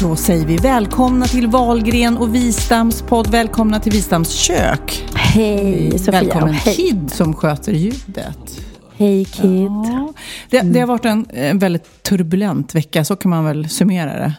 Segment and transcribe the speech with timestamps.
[0.00, 3.26] Då säger vi välkomna till Valgren och Wistams podd.
[3.26, 5.04] Välkomna till Wistams kök.
[5.14, 6.20] Hej Sofia.
[6.20, 6.74] Välkommen Hej.
[6.74, 8.60] Kid som sköter ljudet.
[8.96, 9.70] Hej Kid.
[9.70, 10.12] Ja.
[10.50, 14.32] Det, det har varit en, en väldigt turbulent vecka, så kan man väl summera det.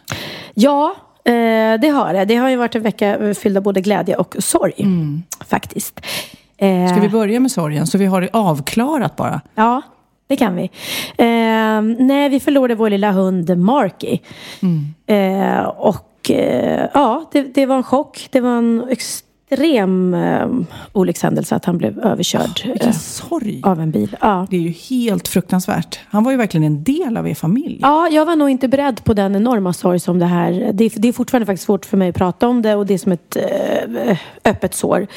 [0.54, 2.26] Ja, eh, det har det.
[2.26, 4.74] Det har ju varit en vecka fylld av både glädje och sorg.
[5.48, 6.00] Faktiskt.
[6.00, 6.90] Eh, Mm.
[6.90, 9.42] Ska vi börja med sorgen, så vi har det avklarat bara?
[9.56, 9.82] Ja,
[10.28, 10.64] det kan vi.
[11.18, 14.20] Eh, nej, vi förlorade vår lilla hund Marky.
[15.06, 18.28] Eh, och eh, ja, det, det var en chock.
[18.32, 20.48] Det var en extrem eh,
[20.94, 23.62] olyckshändelse att han blev överkörd Vilken eh, sorg.
[23.64, 24.18] av en bil.
[24.22, 24.48] Ja.
[24.50, 26.00] Det är ju helt fruktansvärt.
[26.10, 27.80] Han var ju verkligen en del av er familj.
[27.82, 30.72] Ja, jag var nog inte beredd på den enorma sorg som det här...
[30.74, 32.94] Det är, det är fortfarande faktiskt svårt för mig att prata om det och det
[32.94, 35.08] är som ett eh, öppet sår.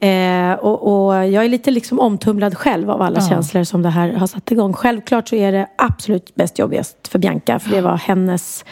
[0.00, 3.28] Eh, och, och jag är lite liksom omtumlad själv av alla Ja.
[3.28, 4.72] känslor som det här har satt igång.
[4.72, 8.64] Självklart så är det absolut bäst jobbigast för Bianca, för det var hennes...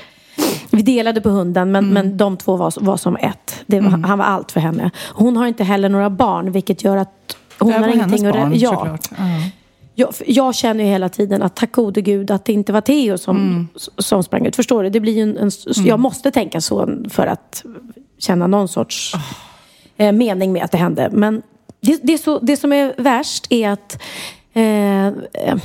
[0.71, 3.63] Vi delade på hunden, men, men de två var, var som ett.
[3.67, 4.91] Var, Han var allt för henne.
[5.15, 8.35] Hon har inte heller några barn, vilket gör att hon det har ingenting att...
[8.35, 9.09] barn, ja, såklart.
[9.11, 9.25] Ja.
[9.95, 13.19] jag, jag känner ju hela tiden att tack gode gud att det inte var Theo
[13.19, 13.69] som, Mm.
[13.99, 14.57] som sprang ut.
[14.57, 14.91] Förstår du?
[14.91, 15.51] Det blir en, en,
[15.85, 17.65] Jag måste tänka så för att
[18.19, 19.19] känna någon sorts Ah.
[19.97, 21.09] Eh, mening med att det hände.
[21.13, 21.43] Men
[21.81, 24.03] det, det, så, det som är värst är att
[24.53, 25.57] eh, eh,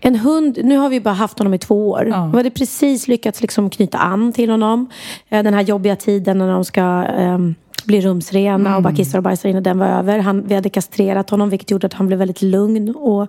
[0.00, 2.08] en hund, nu har vi bara haft honom i två år.
[2.10, 2.26] Ja.
[2.26, 4.90] Vi hade precis lyckats liksom knyta an till honom.
[5.28, 7.38] Eh, den här jobbiga tiden när de ska eh,
[7.84, 10.18] bli rumsrena och bara kissar och bajsar innan den var över.
[10.18, 13.28] Han, vi hade kastrerat honom vilket gjorde att han blev väldigt lugn och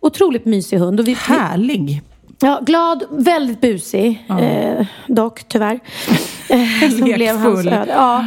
[0.00, 1.00] otroligt mysig hund.
[1.00, 2.02] Och vi, Härlig.
[2.40, 5.80] Ja, glad, väldigt busig eh, dock tyvärr.
[6.48, 7.86] Eh, som blev hans öde.
[7.88, 8.24] Ja.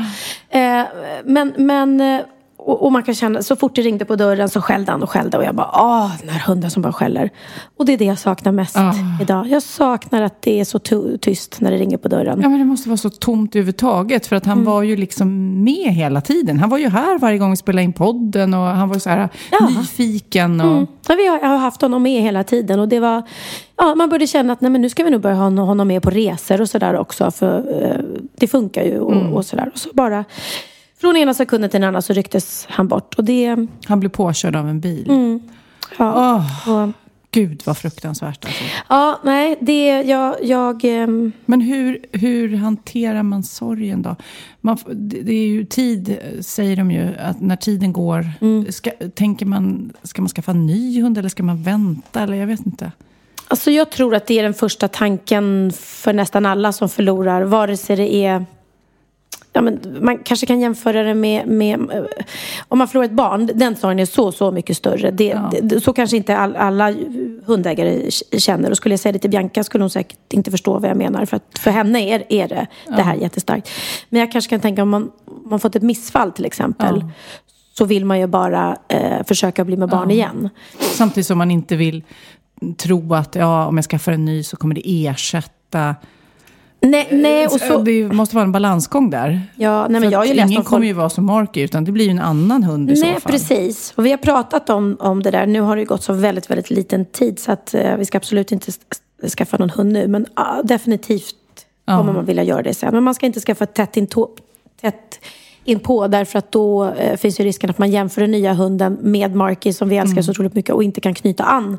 [0.50, 0.86] Eh,
[1.24, 2.20] men, men eh,
[2.66, 5.10] och, och man kan känna, så fort det ringde på dörren så skällde han och
[5.10, 7.30] skällde och jag bara, åh, den här hunden som bara skäller.
[7.78, 8.94] Och det är det jag saknar mest Ah.
[9.22, 9.48] idag.
[9.48, 10.80] Jag saknar att det är så
[11.18, 12.42] tyst när det ringer på dörren.
[12.42, 14.28] Ja, men det måste vara så tomt överhuvudtaget.
[14.28, 14.66] För att han Mm.
[14.72, 15.30] var ju liksom
[15.64, 16.60] med hela tiden.
[16.60, 18.54] Han var ju här varje gång vi spelade in podden.
[18.54, 19.70] Och han var så här Ja.
[19.80, 20.62] nyfiken.
[20.62, 20.88] Och, Mm.
[21.08, 23.24] Ja, vi har, har haft honom med hela tiden och det var,
[23.78, 26.02] ja, man började känna att nej, men nu ska vi nog börja ha honom med
[26.04, 27.98] på resor och sådär också för eh,
[28.40, 29.34] det funkar ju och, Mm.
[29.34, 29.70] och sådär.
[29.74, 30.26] Och så bara
[31.02, 34.56] från ena sekunden till den andra så rycktes han bort och det, Han blev påkörd
[34.56, 35.10] av en bil.
[35.10, 35.40] Mm.
[35.98, 36.90] ja, Åh, och,
[37.32, 38.64] Gud vad fruktansvärt alltså.
[38.90, 44.16] ja nej, det, jag, jag ehm, Men hur, hur hanterar man sorgen då?
[44.62, 44.78] Man,
[45.24, 48.30] det är ju tid, säger de ju, att när tiden går.
[48.42, 48.72] Mm.
[48.72, 52.22] Ska, tänker man, ska man skaffa en ny hund eller ska man vänta?
[52.22, 52.92] Eller jag vet inte.
[53.48, 57.42] Alltså jag tror att det är den första tanken för nästan alla som förlorar.
[57.42, 58.46] Vare sig det är...
[59.54, 61.80] Ja, men man kanske kan jämföra det med, med...
[61.92, 62.04] eh,
[62.68, 65.12] Om man förlorar ett barn, den sorgen är så, så mycket större.
[65.12, 65.52] Det, Ja.
[65.62, 66.94] det, så kanske inte all, alla
[67.46, 68.70] hundägare känner.
[68.72, 71.26] Och skulle jag säga det till Bianca skulle hon säkert inte förstå vad jag menar.
[71.26, 73.70] För att för henne är, är det, det här jättestarkt.
[74.10, 77.00] Men jag kanske kan tänka om man, om man fått ett missfall till exempel.
[77.02, 77.10] Ja.
[77.78, 80.50] Så vill man ju bara eh, försöka bli med barn igen.
[80.80, 82.04] Samtidigt som man inte vill
[82.78, 85.96] tro att ja, om jag skaffar en ny så kommer det ersätta.
[86.82, 87.78] Nej, nej och så...
[87.78, 89.42] Det måste vara en balansgång där.
[89.56, 90.88] Ja, nej, men jag har ju läst ingen om kommer folk...
[90.88, 93.32] ju vara som Marky, utan det blir ju en annan hund i så Nej, fall.
[93.32, 93.94] precis.
[93.96, 95.46] Och vi har pratat om, om det där.
[95.46, 98.52] Nu har det gått så väldigt, väldigt liten tid så att eh, vi ska absolut
[98.52, 98.72] inte
[99.38, 100.08] skaffa någon hund nu.
[100.08, 101.36] Men ah, definitivt
[101.86, 102.94] kommer man vilja göra det sen.
[102.94, 104.08] Men man ska inte skaffa tätt in,
[104.82, 105.20] tätt
[105.64, 108.98] in på därför att då eh, finns ju risken att man jämför den nya hunden
[109.02, 110.24] med Marky som vi älskar Mm.
[110.24, 111.78] så otroligt mycket och inte kan knyta an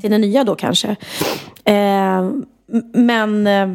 [0.00, 0.96] till den nya då kanske.
[1.64, 2.30] Eh,
[2.94, 3.68] men eh,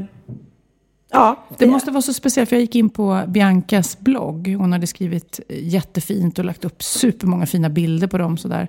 [1.14, 4.56] Ja, Det måste vara så speciellt, för jag gick in på Biancas blogg.
[4.60, 8.38] Hon hade skrivit jättefint och lagt upp supermånga fina bilder på dem.
[8.38, 8.68] Sådär.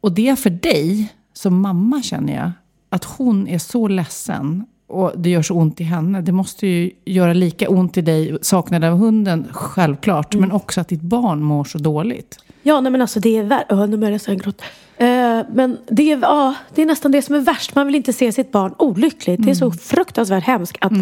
[0.00, 2.50] Och det är för dig, som mamma känner jag,
[2.88, 6.20] att hon är så ledsen och det gör så ont i henne.
[6.20, 10.34] Det måste ju göra lika ont i dig, saknad av hunden, självklart.
[10.34, 12.38] Men också att ditt barn mår så dåligt.
[12.62, 14.64] Ja, nej men alltså det är börjar jag nästan gråta.
[15.00, 17.74] Eh, men det är, ja, det är nästan det som är värst.
[17.74, 19.42] Man vill inte se sitt barn olyckligt.
[19.44, 20.92] Det är så fruktansvärt hemskt att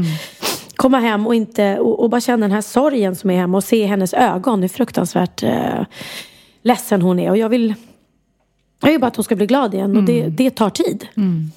[0.77, 3.65] komma hem och, inte, och, och bara känna den här sorgen som är hemma och
[3.65, 4.63] se hennes ögon.
[4.63, 5.83] Hur fruktansvärt eh,
[6.63, 7.31] ledsen hon är.
[7.31, 7.75] Och jag vill,
[8.83, 9.97] jag vill bara att hon ska bli glad igen.
[9.97, 11.09] Och det, det tar tid.
[11.17, 11.51] Ehm,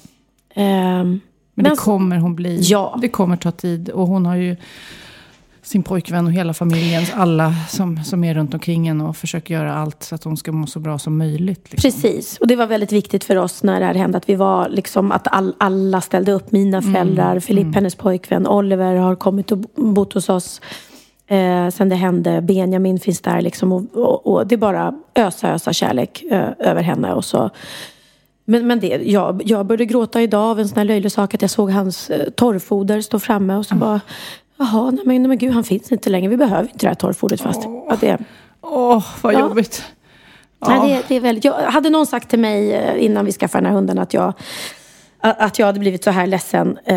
[0.54, 1.20] Men,
[1.54, 2.60] det Men- kommer hon bli.
[2.62, 2.98] Ja.
[3.02, 3.88] Det kommer ta tid.
[3.88, 4.56] Och hon har ju
[5.62, 9.74] sin pojkvän och hela familjen, alla som, som är runt omkring henne och försöker göra
[9.74, 11.72] allt så att hon ska må så bra som möjligt.
[11.72, 11.90] Liksom.
[11.90, 14.68] Precis, och det var väldigt viktigt för oss när det här hände att vi var
[14.68, 16.52] liksom att all, alla ställde upp.
[16.52, 20.60] Mina föräldrar, Filip, hennes pojkvän, Oliver har kommit och bott hos oss.
[21.26, 25.54] Eh, sen det hände, Benjamin finns där liksom och, och, och det är bara ösa,
[25.54, 27.50] ösa kärlek eh, över henne och så.
[28.44, 31.42] Men, men det, jag, jag började gråta idag av en sån här löjlig sak att
[31.42, 34.00] jag såg hans eh, torrfoder stå framme och så bara
[34.62, 36.28] Jaha, nej men, nej men gud han finns inte längre.
[36.28, 37.62] Vi behöver inte det här torrfodret fast.
[37.64, 38.18] Ja, det,
[38.60, 39.40] Åh, vad Ja.
[39.40, 39.84] jobbigt.
[40.68, 43.60] Nej, det, det är väldigt, jag, hade någon sagt till mig eh, innan vi skaffade
[43.62, 44.32] den här hunden att jag,
[45.20, 46.78] att jag hade blivit så här ledsen.
[46.84, 46.96] eh,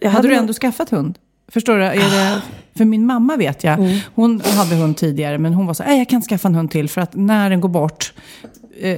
[0.00, 1.18] jag Hade du nog- ändå skaffat hund?
[1.48, 1.80] Förstår du?
[1.84, 2.40] Det,
[2.76, 3.98] för min mamma vet jag, Mm.
[4.14, 6.70] hon hade hund tidigare men hon var så här, "Nej, jag kan skaffa en hund
[6.70, 8.12] till för att när den går bort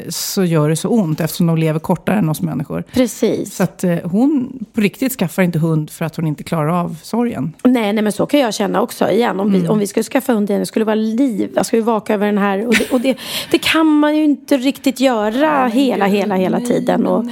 [0.09, 2.85] så gör det så ont eftersom de lever kortare än oss människor.
[2.93, 3.57] Precis.
[3.57, 6.97] Så att eh, hon på riktigt skaffar inte hund för att hon inte klarar av
[7.03, 7.53] sorgen.
[7.65, 9.41] Nej, nej, men så kan jag känna också igen.
[9.41, 9.63] Om, Mm.
[9.63, 11.51] vi, om vi skulle skaffa hund igen, det skulle vara liv.
[11.57, 12.67] Jag skulle vaka över den här.
[12.67, 13.17] Och, det, och det,
[13.51, 17.07] det kan man ju inte riktigt göra hela, hela, hela tiden.
[17.07, 17.25] Och,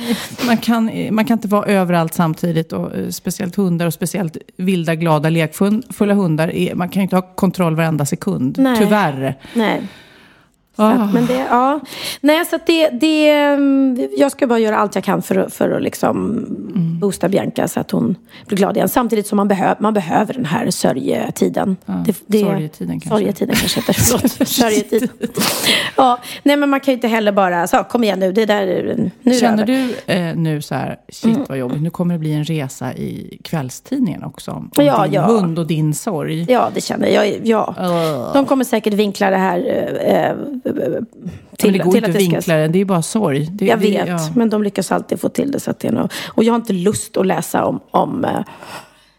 [0.47, 4.94] Man kan, man kan inte vara överallt samtidigt och eh, speciellt hundar och speciellt vilda,
[4.94, 6.75] glada, lekfulla hundar.
[6.75, 8.79] Man kan ju inte ha kontroll varenda sekund, Nej.
[8.79, 9.35] tyvärr.
[9.55, 9.82] nej.
[10.81, 10.91] Ah.
[10.91, 11.81] att, men det, ja.
[12.21, 15.82] Nej, så det, det, mm, jag ska bara göra allt jag kan för, för att
[15.82, 16.47] liksom
[17.00, 18.17] boosta Bianca så att hon
[18.47, 18.88] blir glad igen.
[18.88, 21.77] Samtidigt som man, behö, man behöver den här sörjetiden.
[22.31, 23.09] sorgetiden kanske.
[23.09, 23.93] Sorgetiden kanske heter.
[23.99, 24.49] Förlåt.
[24.49, 25.09] Sörjetid.
[25.97, 28.67] ja, nej, men man kan ju inte heller bara, så, kom igen nu, det där,
[28.97, 32.33] nu det Känner du eh, nu så här, shit vad jobbigt, nu kommer det bli
[32.33, 34.50] en resa i kvällstidningen också.
[34.50, 35.23] Om Ja, din ja.
[35.23, 36.47] hund och din sorg.
[36.49, 37.41] Ja, det känner jag.
[37.43, 38.31] Ja.
[38.35, 39.59] De kommer säkert vinkla det här
[40.05, 40.37] eh, eh,
[41.56, 43.49] till, Men det går till inte att det ska- vinkla det, det är bara sorg.
[43.52, 44.19] Det, Jag det, vet, ja.
[44.37, 45.61] men de lyckas alltid få till det.
[45.61, 48.25] Så att det är nog, och jag har inte lust att läsa om, om,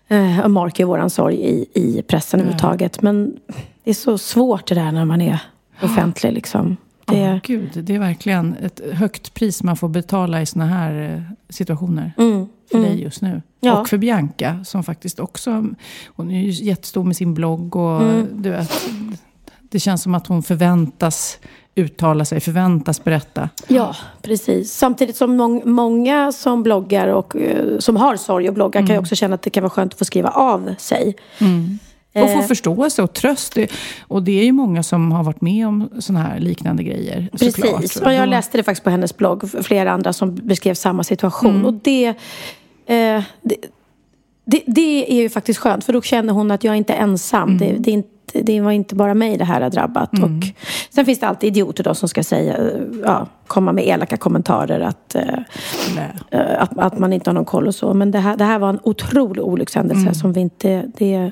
[0.08, 3.02] eh, eh, Mark i våran sorg i, i pressen överhuvudtaget.
[3.02, 3.36] Men
[3.84, 5.40] det är så svårt det där när man är
[5.84, 6.34] offentlig.
[6.34, 6.78] Liksom.
[7.06, 11.14] Det, Ja, gud, det är verkligen ett högt pris man får betala i såna här
[11.16, 12.12] eh, situationer.
[12.72, 13.30] för dig just nu.
[13.30, 13.82] Mm, Ja.
[13.82, 15.66] Och för Bianca som faktiskt också,
[16.08, 18.28] hon är ju jättestor med sin blogg och Mm.
[18.42, 18.72] du vet,
[19.72, 21.40] det känns som att hon förväntas
[21.76, 23.50] uttala sig, förväntas berätta.
[23.68, 24.74] Ja, precis.
[24.74, 29.00] Samtidigt som mång, många som bloggar och eh, som har sorg och bloggar kan ju
[29.00, 31.16] också känna att det kan vara skönt att få skriva av sig.
[32.14, 32.42] Och få Eh.
[32.42, 33.58] förståelse och tröst.
[34.08, 37.30] Och det är ju många som har varit med om sådana här liknande grejer.
[37.32, 38.02] Precis.
[38.02, 39.64] Och jag läste det faktiskt på hennes blogg.
[39.64, 41.66] Flera andra som beskrev samma situation.
[41.66, 42.16] Och det, eh,
[43.42, 43.56] det,
[44.46, 45.84] det, det är ju faktiskt skönt.
[45.86, 47.58] För då känner hon att jag är inte ensam.
[47.58, 50.14] Det, det, är inte, det var inte bara mig det här har drabbat.
[50.14, 50.30] Och
[50.90, 54.80] sen finns det alltid idioter då som ska säga, eh, ja, komma med elaka kommentarer.
[54.80, 55.40] Att, eh,
[56.32, 57.94] eh, att, att man inte har någon koll och så.
[57.94, 60.92] Men det här, det här var en otrolig olyckshändelse som vi inte...
[60.98, 61.32] Det,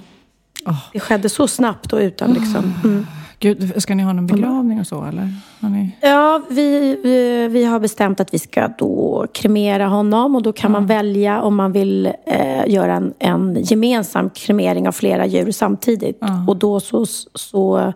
[0.94, 2.74] det skedde så snabbt och utan liksom...
[2.84, 3.06] Mm.
[3.42, 5.34] Gud, ska ni ha någon begravning och så eller?
[5.60, 5.96] Ni...
[6.02, 10.72] Ja, vi, vi, vi har bestämt att vi ska då kremera honom och då kan
[10.72, 16.20] man välja om man vill eh, göra en, en gemensam kremering av flera djur samtidigt.
[16.48, 17.94] Och då så, så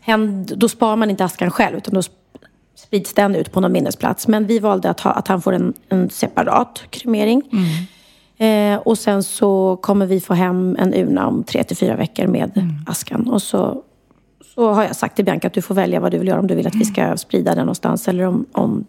[0.00, 2.10] händ, då sparar man inte askan själv utan då sp-
[2.74, 4.28] sprids den ut på någon minnesplats.
[4.28, 7.42] Men vi valde att, ha, att han får en, en separat kremering.
[8.38, 12.26] Eh, och sen så kommer vi få hem en urna om tre till fyra veckor
[12.26, 12.50] med
[12.86, 13.28] askan.
[13.28, 13.82] Och så
[14.54, 16.40] så har jag sagt till Bianca att du får välja vad du vill göra.
[16.40, 18.84] Om du vill att vi ska sprida den någonstans eller om, om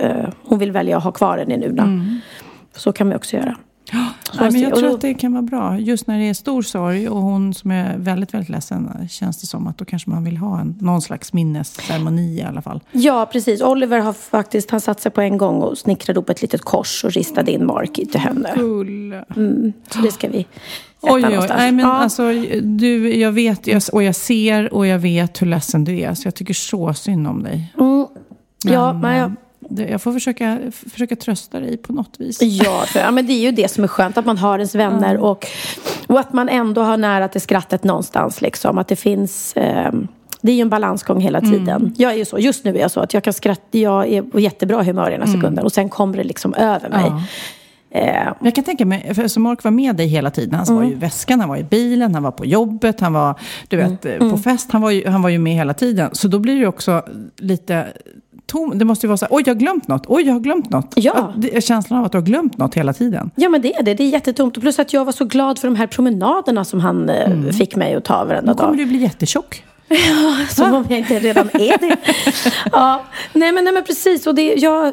[0.00, 2.20] eh, hon vill välja att ha kvar den i en urna.
[2.76, 3.56] Så kan vi också göra.
[4.40, 5.78] Nej, men jag tror att det kan vara bra.
[5.78, 9.46] Just när det är stor sorg och hon som är väldigt, väldigt ledsen känns det
[9.46, 12.80] som att då kanske man vill ha en, någon slags minnesceremoni i alla fall.
[12.92, 13.62] Ja, precis.
[13.62, 17.04] Oliver har faktiskt, han satt sig på en gång och snickrade upp ett litet kors
[17.04, 18.52] och ristade in Mark i till henne.
[18.54, 19.14] Cool.
[19.90, 20.46] Så det ska vi
[21.04, 21.58] Oj, oj, någonstans.
[21.58, 21.92] nej, men ja.
[21.92, 22.32] alltså,
[22.62, 26.14] du, jag vet jag, och jag ser och jag vet hur ledsen du är.
[26.14, 27.72] Så jag tycker så synd om dig.
[27.80, 28.06] mm.
[28.64, 29.32] ja, Men, men jag,
[29.68, 30.58] det, jag får försöka,
[30.90, 32.42] försöka trösta dig på något vis.
[32.42, 34.74] Ja, för, ja, men det är ju det som är skönt, att man har ens
[34.74, 35.46] vänner och,
[36.06, 38.40] och att man ändå har nära till skrattet någonstans.
[38.40, 38.78] Liksom.
[38.78, 39.56] Att det finns...
[39.56, 39.92] Eh,
[40.40, 41.68] det är ju en balansgång hela tiden.
[41.68, 41.94] Mm.
[41.96, 44.22] Jag är ju så, just nu är jag så att jag kan skratta, jag är
[44.22, 45.40] på jättebra humör ena mm.
[45.40, 47.06] sekunden och sen kommer det liksom över mig.
[47.06, 47.22] Ja.
[47.94, 48.32] Eh.
[48.40, 50.54] Jag kan tänka mig, för Mark var med dig hela tiden.
[50.54, 50.76] Han mm.
[50.76, 53.76] var ju i väskan, han var i bilen, han var på jobbet, han var du
[53.76, 54.30] vet, mm.
[54.30, 54.72] på fest.
[54.72, 56.10] Han var, ju, han var ju med hela tiden.
[56.12, 57.02] Så då blir det också
[57.38, 57.86] lite
[58.46, 58.78] tom.
[58.78, 60.70] Det måste ju vara så här, oj jag har glömt något, oj jag har glömt
[60.70, 60.92] något.
[60.96, 61.32] Ja.
[61.36, 63.30] Det känslan av att du har glömt något hela tiden.
[63.34, 64.60] Ja men det är det, det är jättetomt.
[64.60, 67.52] Plus att jag var så glad för de här promenaderna som han eh, mm.
[67.52, 68.56] fick mig att ta varenda dag.
[68.56, 69.64] Då kommer du bli jättetjock.
[69.88, 71.96] Ja, som om jag inte redan är det.
[72.72, 74.26] ja, nej men, nej men precis.
[74.26, 74.92] Och det, jag,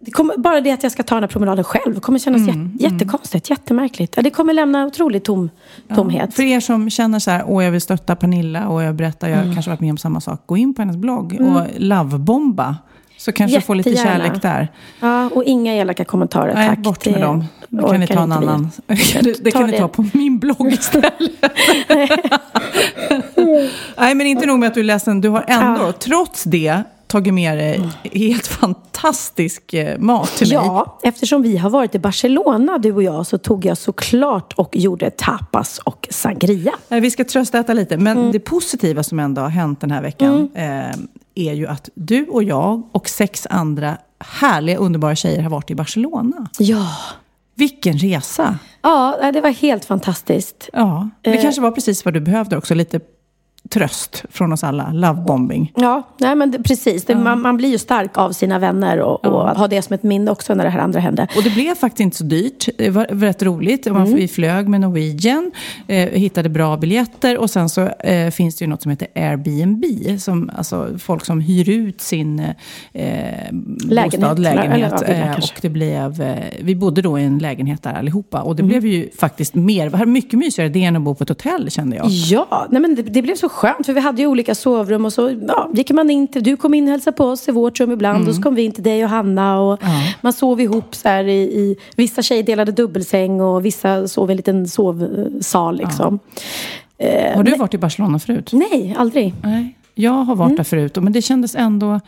[0.00, 2.48] det kommer, bara det att jag ska ta den här promenaden själv kommer kännas mm,
[2.48, 2.76] jät, mm.
[2.78, 4.18] jättekonstigt, jättemärkligt.
[4.22, 5.50] Det kommer lämna otrolig tom,
[5.94, 6.24] tomhet.
[6.26, 9.28] Ja, för er som känner så här, åh jag vill stötta Pernilla och jag berättar,
[9.28, 9.54] jag mm.
[9.54, 10.42] kanske varit med om samma sak.
[10.46, 11.56] Gå in på hennes blogg mm.
[11.56, 12.76] och lovebomba.
[13.18, 13.66] Så kanske Jättegärna.
[13.66, 14.68] få lite kärlek där.
[15.00, 16.78] Ja, och inga elaka kommentarer, Nej, tack.
[16.78, 17.44] bort med det dem.
[17.68, 18.70] Det kan ni ta en annan.
[18.86, 19.66] det, det kan det.
[19.66, 21.12] ni ta på min blogg istället.
[23.98, 25.20] Nej, men inte nog med att du är ledsen.
[25.20, 25.92] Du har ändå, ja.
[25.92, 30.54] trots det, tagit med dig helt fantastisk eh, mat till mig.
[30.54, 34.76] Ja, eftersom vi har varit i Barcelona, du och jag, så tog jag såklart och
[34.76, 36.72] gjorde tapas och sangria.
[36.88, 38.32] Vi ska tröstäta lite, men mm.
[38.32, 40.90] det positiva som ändå har hänt den här veckan mm.
[40.90, 40.96] eh,
[41.34, 45.74] är ju att du och jag och sex andra härliga, underbara tjejer har varit i
[45.74, 46.48] Barcelona.
[46.58, 46.86] Ja.
[47.54, 48.58] Vilken resa!
[48.82, 50.68] Ja, det var helt fantastiskt.
[50.72, 51.42] Ja, det eh.
[51.42, 53.00] kanske var precis vad du behövde också, lite
[53.68, 54.92] tröst från oss alla.
[54.92, 55.72] Lovebombing.
[55.76, 57.04] Ja, nej, men det, precis.
[57.04, 59.28] Det, man, man, blir ju stark av sina vänner och, ja.
[59.28, 61.28] och har det som ett minne också när det här andra hände.
[61.36, 62.68] Och det blev faktiskt inte så dyrt.
[62.78, 63.86] Det var rätt roligt.
[63.86, 64.14] Mm.
[64.14, 65.50] Vi flög med Norwegian,
[65.86, 69.84] eh, hittade bra biljetter och sen så eh, finns det ju något som heter Airbnb.
[70.20, 72.54] Som, alltså folk som hyr ut sin eh,
[72.92, 74.20] lägenhet.
[74.20, 75.02] Bostad, lägenhet.
[75.02, 78.42] Eller, eller, eh, och det blev, eh, vi bodde då i en lägenhet där allihopa.
[78.42, 78.68] Och det mm.
[78.68, 82.06] blev ju faktiskt mer, mycket mysigare det än att bo på ett hotell kände jag.
[82.08, 85.12] Ja, nej, men det, det blev så skönt för vi hade ju olika sovrum och
[85.12, 87.80] så ja, gick man in till, du kom in och hälsade på oss i vårt
[87.80, 88.28] rum ibland mm.
[88.28, 89.88] och så kom vi in till dig och Hanna och ja.
[90.20, 94.32] man sov ihop så här i, i, vissa tjejer delade dubbelsäng och vissa sov i
[94.32, 96.18] en liten sovsal liksom.
[96.96, 97.06] Ja.
[97.06, 98.50] Eh, har du varit i Barcelona förut?
[98.52, 99.34] Nej, aldrig.
[99.42, 99.74] Nej.
[99.94, 100.56] Jag har varit mm.
[100.56, 102.00] där förut, men det kändes ändå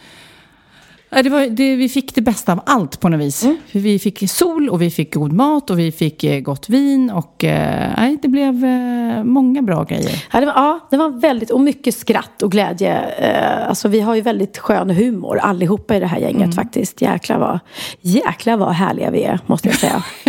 [1.10, 3.44] det var, det, vi fick det bästa av allt på något vis.
[3.44, 3.56] Mm.
[3.72, 7.10] Vi fick sol och vi fick god mat och vi fick eh, gott vin.
[7.10, 10.24] Och eh, det blev eh, många bra grejer.
[10.32, 13.00] Ja det, var, ja, det var väldigt, och mycket skratt och glädje.
[13.00, 16.52] Eh, alltså, vi har ju väldigt skön humor allihopa i det här gänget mm.
[16.52, 17.02] faktiskt.
[17.02, 17.60] Jäklar vad,
[18.00, 20.02] jäklar vad härliga vi är, måste jag säga.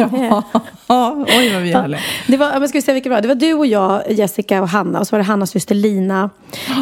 [0.88, 2.00] ja, oj vad vi är härliga.
[2.28, 3.22] Det var, men ska vi säga vilka det var?
[3.22, 5.00] Det var du och jag, Jessica och Hanna.
[5.00, 6.30] Och så var det Hannas syster Lina.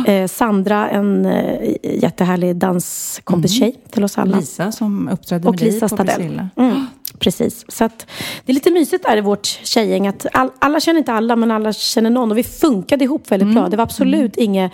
[0.07, 3.69] Eh, Sandra, en eh, jättehärlig danskompis-tjej.
[3.69, 4.39] Mm till oss alla.
[4.39, 6.49] Lisa som uppträdde och med Lisa dig på Priscilla.
[6.55, 6.85] Mm,
[7.19, 7.65] precis.
[7.67, 8.07] Så att
[8.45, 10.07] det är lite mysigt där i vårt tjejgäng.
[10.07, 12.31] Att all, alla känner inte alla, men alla känner någon.
[12.31, 13.55] Och vi funkade ihop väldigt mm.
[13.55, 13.69] bra.
[13.69, 14.49] Det var absolut mm.
[14.49, 14.71] inget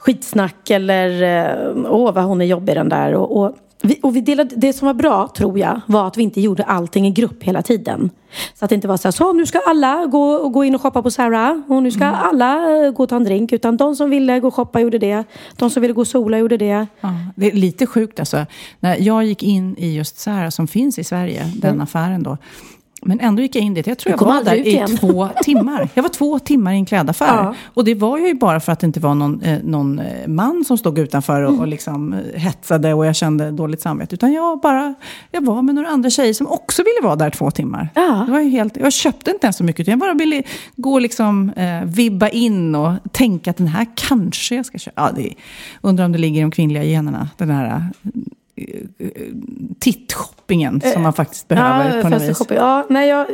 [0.00, 3.14] skitsnack eller eh, åh vad hon är jobbig den där.
[3.14, 6.22] Och, och vi, och vi delade, det som var bra, tror jag, var att vi
[6.22, 8.10] inte gjorde allting i grupp hela tiden.
[8.54, 10.82] Så att det inte var så här, så nu ska alla gå, gå in och
[10.82, 12.20] shoppa på Sarah och nu ska mm.
[12.20, 13.52] alla eh, gå och ta en drink.
[13.52, 15.24] Utan de som ville gå och shoppa gjorde det.
[15.56, 16.86] De som ville gå och sola gjorde det.
[17.00, 18.46] Ja, det är lite sjukt alltså.
[18.80, 21.80] När jag gick in i just Sarah som finns i Sverige, den mm.
[21.80, 22.36] affären då.
[23.02, 23.86] Men ändå gick jag in dit.
[23.86, 24.96] Jag tror jag, var där i igen.
[24.96, 25.88] två timmar.
[25.94, 27.36] Jag var två timmar i en klädaffär.
[27.36, 27.54] Ja.
[27.64, 30.64] Och det var ju bara för att det inte var någon, eh, någon eh, man
[30.64, 31.60] som stod utanför och, mm.
[31.60, 34.14] och liksom eh, hetsade och jag kände dåligt samvete.
[34.14, 34.94] Utan jag bara,
[35.30, 37.88] jag var med några andra tjejer som också ville vara där två timmar.
[37.94, 38.24] Ja.
[38.26, 39.86] Det var helt, jag köpte inte ens så mycket.
[39.86, 40.42] Jag bara ville
[40.76, 45.00] gå och liksom, eh, vibba in och tänka att den här kanske jag ska köpa.
[45.00, 45.34] Ja, det,
[45.80, 47.28] undrar om det ligger i de kvinnliga generna.
[47.36, 47.90] Den här
[49.78, 52.42] tittshoppingen som man faktiskt behöver ja, på något vis.
[52.48, 53.26] Ja, nej, jag,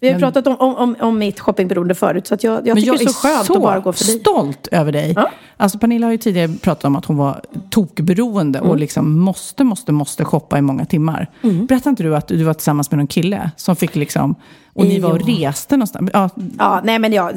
[0.00, 2.26] vi har men, pratat om, om, om mitt shoppingberoende förut.
[2.26, 4.10] Så att jag, jag tycker jag det är så skönt att bara gå förbi.
[4.10, 5.12] Jag är så stolt över dig.
[5.16, 5.30] Ja?
[5.56, 8.70] Alltså Pernilla har ju tidigare pratat om att hon var tokberoende mm.
[8.70, 11.30] och liksom måste, måste, måste shoppa i många timmar.
[11.42, 11.66] Mm.
[11.66, 14.34] Berättade inte du att du var tillsammans med någon kille som fick liksom...
[14.72, 16.10] Och ni var och reste någonstans?
[16.12, 17.32] Ja, ja nej men ja,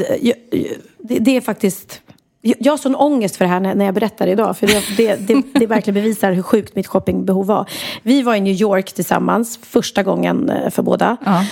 [1.04, 2.02] det, det är faktiskt
[2.42, 4.58] jag har sån ångest för det här när jag berättar det idag.
[4.58, 7.70] För det, det, det, det verkligen bevisar hur sjukt mitt shoppingbehov var.
[8.04, 11.18] Vi var i New York tillsammans första gången eh, för båda.
[11.26, 11.46] Ja.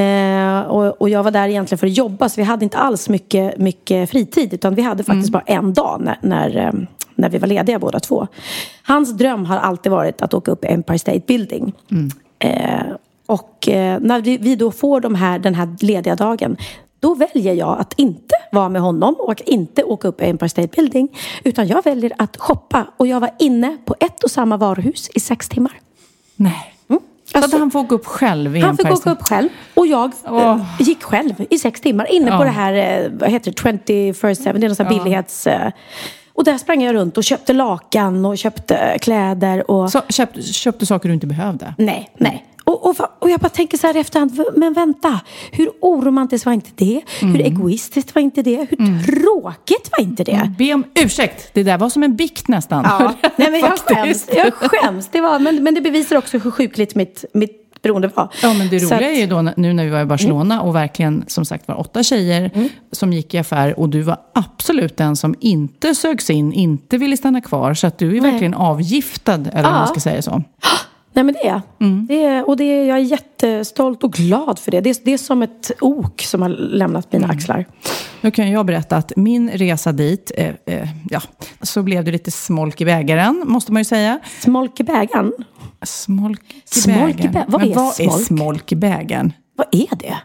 [0.00, 2.28] Eh, och, och, jag var där egentligen för att jobba.
[2.28, 4.54] Så vi hade inte alls mycket, mycket fritid.
[4.54, 5.32] Utan vi hade faktiskt mm.
[5.32, 6.72] bara en dag när, när, eh,
[7.14, 8.26] när, vi var lediga båda två.
[8.82, 11.72] Hans dröm har alltid varit att åka upp Empire State Building.
[11.90, 12.10] Mm.
[12.38, 16.56] Eh, och eh, när vi, vi, då får de här, den här lediga dagen
[17.06, 20.68] då väljer jag att inte vara med honom och inte åka upp i Empire State
[20.76, 21.08] Building.
[21.44, 25.20] Utan jag väljer att shoppa och jag var inne på ett och samma varuhus i
[25.20, 25.72] sex timmar.
[26.36, 26.72] Nej.
[26.88, 29.48] Så Alltså- han får åka upp själv i Han fick åka upp själv.
[29.74, 32.72] Och jag eh, gick själv i sex timmar inne på det här,
[33.04, 33.56] eh, vad heter det,
[34.12, 35.46] 24-7, det är någon sån här billighets...
[35.46, 35.70] eh,
[36.32, 39.90] Och där sprang jag runt och köpte lakan och köpte kläder och...
[39.90, 41.74] Så, köpte, köpte saker du inte behövde.
[41.78, 42.46] Nej, nej.
[42.66, 45.20] Och, och, och jag bara tänker så här i efterhand, men vänta,
[45.52, 47.02] hur oromantiskt var inte det?
[47.20, 47.40] Hur Mm.
[47.40, 48.66] egoistiskt var inte det?
[48.70, 50.52] Hur tråkigt var inte det?
[50.58, 51.50] Be om ursäkt.
[51.52, 52.84] Det där var som en bikt nästan.
[52.88, 54.28] Ja, nej men jag skäms.
[54.36, 55.08] Jag skäms.
[55.12, 58.28] Det var, men, men det bevisar också hur sjukligt mitt, mitt beroende var.
[58.42, 60.74] Ja, men det roliga att- är ju då nu när vi var i Barcelona och
[60.74, 62.68] verkligen som sagt var åtta tjejer Mm.
[62.92, 67.16] som gick i affär och du var absolut den som inte sögs in, inte ville
[67.16, 67.74] stanna kvar.
[67.74, 69.78] Så att du är verkligen avgiftad, eller om Ja.
[69.78, 70.42] man ska säga så.
[71.16, 71.60] Nej men det är jag.
[71.80, 72.06] Mm.
[72.06, 74.80] Det är, och det är, jag är jättestolt och glad för det.
[74.80, 74.90] det.
[74.90, 77.36] är- Det är som ett ok som har lämnat mina Mm.
[77.36, 77.64] axlar.
[78.20, 81.20] Nu kan jag berätta att min resa dit, eh, eh, ja,
[81.62, 84.18] så blev det lite smolk i bägaren, måste man ju säga.
[84.40, 85.32] Smolk i bägaren.
[85.82, 87.34] Smolk i Smolk i bägaren.
[87.34, 88.26] bä- vad Men är vad är smolk?
[88.26, 89.32] smolk i bägaren?
[89.56, 90.16] Vad är det?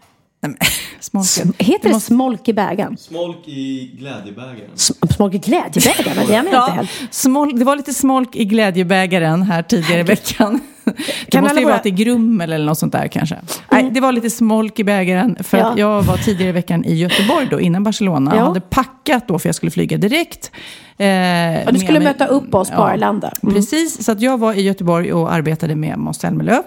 [0.43, 0.55] Nej,
[1.00, 2.98] smolk, Heter det måste- smolk i bägaren?
[2.98, 4.69] Smolk i glädjebägaren.
[5.10, 6.27] Smolk i glädjebägaren?
[6.27, 6.91] Det är jag med inte Ja, heller.
[7.12, 10.60] smolk, det var lite smolk i glädjebägaren här tidigare i veckan.
[10.98, 13.36] Det Kan måste ju vara till Grummel eller något sånt där kanske.
[13.71, 15.79] Nej, det var lite smolk i bägaren för att Ja.
[15.95, 18.31] jag var tidigare i veckan i Göteborg då, innan Barcelona.
[18.33, 18.38] Ja.
[18.38, 20.51] Jag hade packat då för jag skulle flyga direkt.
[20.98, 23.33] Eh, Ja, du skulle med möta upp oss på Arlanda.
[23.43, 23.55] Mm.
[23.55, 26.63] Precis, så att jag var i Göteborg och arbetade med Måns Zelmerlöw.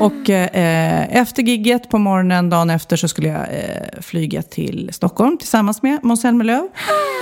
[0.00, 5.38] Och eh, efter gigget på morgonen, dagen efter, så skulle jag eh, flyga till Stockholm
[5.38, 6.68] tillsammans med Måns Zelmerlöw.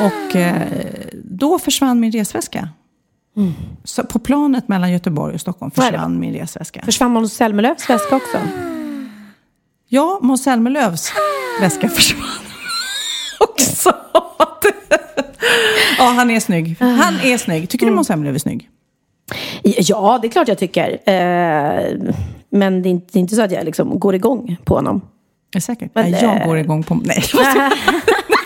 [0.00, 0.62] Och eh,
[1.24, 2.68] då försvann min resväska.
[3.84, 6.82] Så på planet mellan Göteborg och Stockholm försvann min resväska.
[6.84, 8.38] Försvann Måns Zelmerlöws väska också?
[9.88, 11.12] Ja, Måns Zelmerlöws
[11.60, 12.28] väska försvann
[13.40, 13.92] också.
[15.98, 16.76] ja, han är snygg.
[16.80, 17.68] Han är snygg.
[17.68, 18.68] Tycker du Måns Zelmerlöw är snygg?
[19.62, 20.90] Ja, det är klart jag tycker.
[20.90, 22.12] Eh,
[22.50, 25.00] men det är, inte, så att jag liksom går igång på honom.
[25.56, 25.90] Är säkert?
[25.94, 26.94] Men, jag eh, går igång på...
[26.94, 27.22] Nej,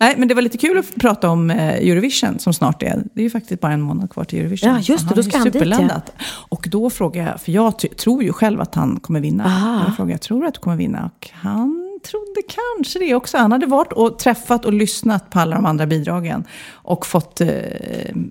[0.00, 3.02] Nej, men det var lite kul att prata om eh, Eurovision som snart är.
[3.14, 4.70] Det är ju faktiskt bara en månad kvar till Eurovision.
[4.70, 6.00] Ja, just det, då ska han dit, ja.
[6.48, 9.82] Och då frågar jag, för jag tror ju själv att han kommer vinna.
[9.86, 11.10] Jag frågar, jag tror att du kommer vinna.
[11.16, 12.42] Och han trodde
[12.76, 13.36] kanske det också.
[13.38, 16.44] Han hade varit och träffat och lyssnat på alla de andra bidragen.
[16.72, 17.48] Och fått eh,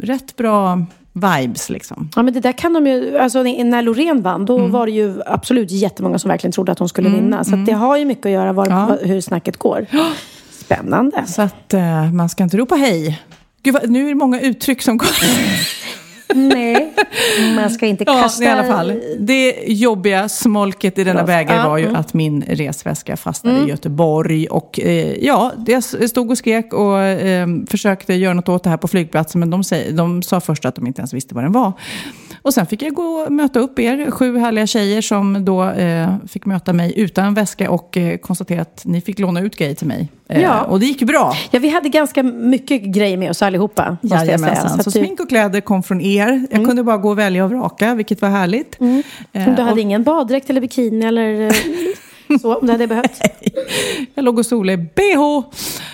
[0.02, 2.10] rätt bra vibes liksom.
[2.16, 4.72] Ja, men det där kan de ju, alltså när Loreen vann, då Mm.
[4.72, 7.44] var det ju absolut jättemånga som verkligen trodde att hon skulle vinna.
[7.44, 8.98] Så att det har ju mycket att göra var, Ja.
[9.02, 9.86] hur snacket går.
[10.68, 11.24] Spännande.
[11.28, 13.22] Så att eh, man ska inte ropa hej.
[13.64, 15.68] Gud, vad, nu är det många uttryck som kommer.
[16.36, 16.94] Nej,
[17.56, 18.44] man ska inte Ja, kasta...
[18.44, 19.02] i alla fall.
[19.20, 21.96] Det jobbiga smolket i denna bägare Ja, var ju mm.
[21.96, 24.48] att min resväska fastnade i Göteborg.
[24.48, 28.78] Och eh, ja, jag stod och skrek och eh, försökte göra något åt det här
[28.78, 29.40] på flygplatsen.
[29.40, 31.74] Men de, säger, de sa först att de inte ens visste vad den var.
[32.48, 36.16] Och sen fick jag gå och möta upp er, sju härliga tjejer som då eh,
[36.28, 39.88] fick möta mig utan väska och eh, konstatera att ni fick låna ut grejer till
[39.88, 40.08] mig.
[40.30, 40.62] Eh, Ja.
[40.64, 41.34] Och det gick bra.
[41.52, 43.98] Ja, vi hade ganska mycket grejer med oss allihopa.
[44.02, 44.70] Jajamensan.
[44.70, 46.48] Så, att du, smink och kläder kom från er.
[46.52, 48.78] Jag kunde bara gå och välja och vraka, vilket var härligt.
[48.82, 51.52] Eh, du hade och- ingen baddräkt eller bikini eller eh,
[52.42, 53.20] så, om det hade behövts.
[54.16, 55.44] Jag låg och solade i bh.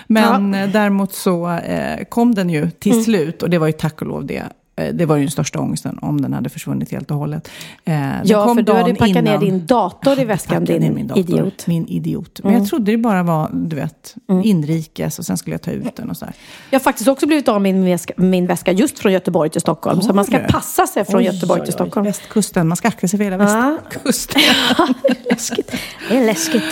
[0.06, 3.04] Men eh, däremot så eh, kom den ju till Mm.
[3.04, 3.42] slut.
[3.42, 4.42] Och det var ju tack och lov det.
[4.76, 7.48] Eh, Det var ju den största ångsten om den hade försvunnit helt och hållet.
[7.84, 9.40] Eh, den Ja, för du hade packat ner innan.
[9.40, 11.66] din dator i väskan, ner din min dator, idiot.
[11.66, 12.40] Min idiot.
[12.44, 15.96] Men jag trodde det bara var, du vet, inrikes och sen skulle jag ta ut
[15.96, 16.34] den och så här.
[16.70, 20.00] Jag har faktiskt också blivit av min väska, min väska just från Göteborg till Stockholm.
[20.02, 20.46] så man ska du?
[20.48, 21.74] passa sig från Oj, Göteborg oj, till oj.
[21.74, 22.06] Stockholm.
[22.06, 23.78] Västkusten, man ska akta sig för hela Ja.
[23.90, 24.42] västkusten.
[25.30, 25.72] läskigt.
[26.08, 26.62] Det är läskigt.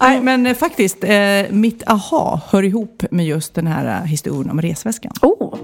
[0.00, 1.10] Nej, men eh, faktiskt, eh,
[1.50, 5.12] mitt aha hör ihop med just den här historien om resväskan.
[5.22, 5.54] Oh.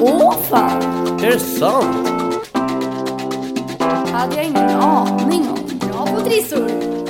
[0.00, 1.15] Åh fan!
[1.22, 2.06] Är det sant?
[4.12, 5.78] hade jag ingen aning om.
[5.78, 7.05] Bra på trissor!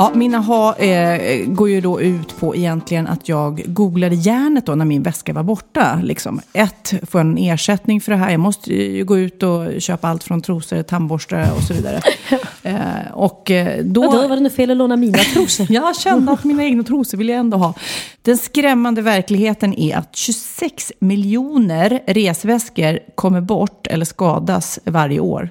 [0.00, 4.74] Ja, min aha eh, går ju då ut på egentligen att jag googlade järnet då
[4.74, 6.00] när min väska var borta.
[6.02, 6.40] Liksom.
[6.52, 8.30] Ett, får jag en ersättning för det här?
[8.30, 12.00] Jag måste ju gå ut och köpa allt från trosor, tandborstar och så vidare.
[12.62, 14.00] eh, och eh, då...
[14.00, 15.66] Vadå, var det något fel att låna mina trosor?
[15.70, 17.74] Jag kände att mina egna trosor vill jag ändå ha.
[18.22, 25.50] Den skrämmande verkligheten är att 26 miljoner resväskor kommer bort eller skadas varje år.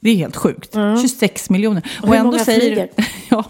[0.00, 0.74] Det är helt sjukt.
[1.02, 1.82] 26 miljoner.
[2.02, 2.88] Och hur många flyger?
[3.30, 3.44] Ja,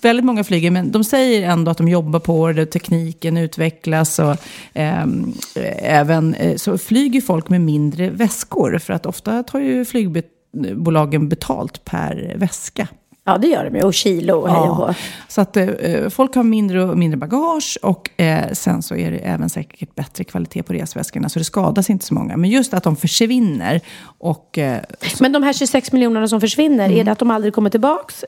[0.00, 4.36] väldigt många flyger, men de säger ändå att de jobbar på det, tekniken utvecklas och
[4.74, 11.28] ehm, eh, även så flyger folk med mindre väskor för att ofta tar ju flygbolagen
[11.28, 12.88] betalt per väska.
[13.24, 13.82] Ja, det gör de ju.
[13.82, 14.94] Och kilo och hej och hå.
[15.28, 19.18] Så att eh, folk har mindre och mindre bagage och eh, sen så är det
[19.18, 21.28] även säkert bättre kvalitet på resväskorna.
[21.28, 22.36] Så det skadas inte så många.
[22.36, 23.80] Men just att de försvinner
[24.18, 24.58] och...
[24.58, 27.00] Eh, så, Men de här 26 miljonerna som försvinner, Mm.
[27.00, 28.24] är det att de aldrig kommer tillbaks?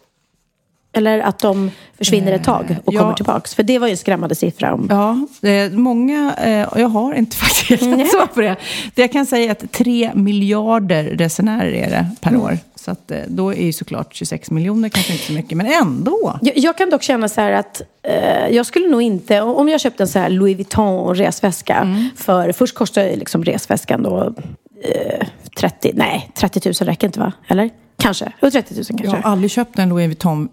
[0.95, 3.01] Eller att de försvinner ett tag och ja.
[3.01, 3.55] kommer tillbaks?
[3.55, 4.75] För det var ju en skrämmande siffra.
[4.75, 4.87] Om...
[4.91, 8.57] Ja, är många, eh, jag har inte faktiskt ett svar på det.
[8.95, 9.03] det.
[9.03, 12.59] Jag kan säga att 3 miljarder resenärer är det per år.
[12.77, 16.39] Så att, eh, då är ju såklart 26 miljoner kanske inte så mycket, men ändå.
[16.43, 19.81] Jag, jag kan dock känna så här att eh, jag skulle nog inte, om jag
[19.81, 22.09] köpte en så här Louis Vuitton resväska, Mm.
[22.17, 24.35] för först kostar ju liksom resväskan då
[24.83, 25.27] eh,
[25.59, 27.33] 30, nej 30 000 räcker inte va?
[27.49, 27.71] Eller?
[27.99, 29.07] Kanske, jo 30 000 kanske.
[29.07, 30.49] Jag har aldrig köpt en Louis Vuitton.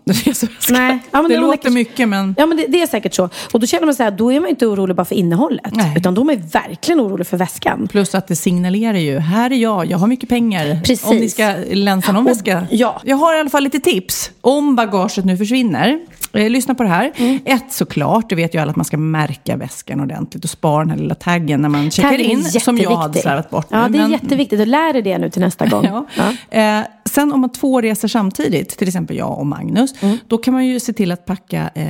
[0.70, 1.00] Nej.
[1.12, 1.74] Ja, det det låter läckert.
[1.74, 2.36] mycket, men...
[2.38, 3.30] Ja, men det, det är säkert så.
[3.54, 5.76] Och då känner man så här, då är man inte orolig bara för innehållet.
[5.76, 5.94] Nej.
[5.98, 7.88] Utan då är man verkligen orolig för väskan.
[7.92, 10.80] Plus att det signalerar ju, här är jag, jag har mycket pengar.
[10.84, 11.06] Precis.
[11.08, 12.68] Om ni ska länsa någon väska.
[12.72, 13.02] ja.
[13.06, 16.00] Jag har i alla fall lite tips om bagaget nu försvinner.
[16.34, 17.12] Eh, lyssna på det här.
[17.16, 17.40] Mm.
[17.46, 20.90] Ett såklart, det vet ju alla att man ska märka väskan ordentligt och spara den
[20.90, 22.44] här lilla taggen när man checkar Taggen in.
[22.44, 24.60] Som jag hade slarvat bort Ja, nu, det är men- jätteviktigt.
[24.60, 25.86] Och lär dig det nu till nästa gång.
[25.92, 26.06] Ja.
[26.52, 26.60] Ja.
[26.80, 30.18] Eh, sen om man två reser samtidigt, till exempel jag och Magnus, Mm.
[30.28, 31.86] då kan man ju se till att packa eh,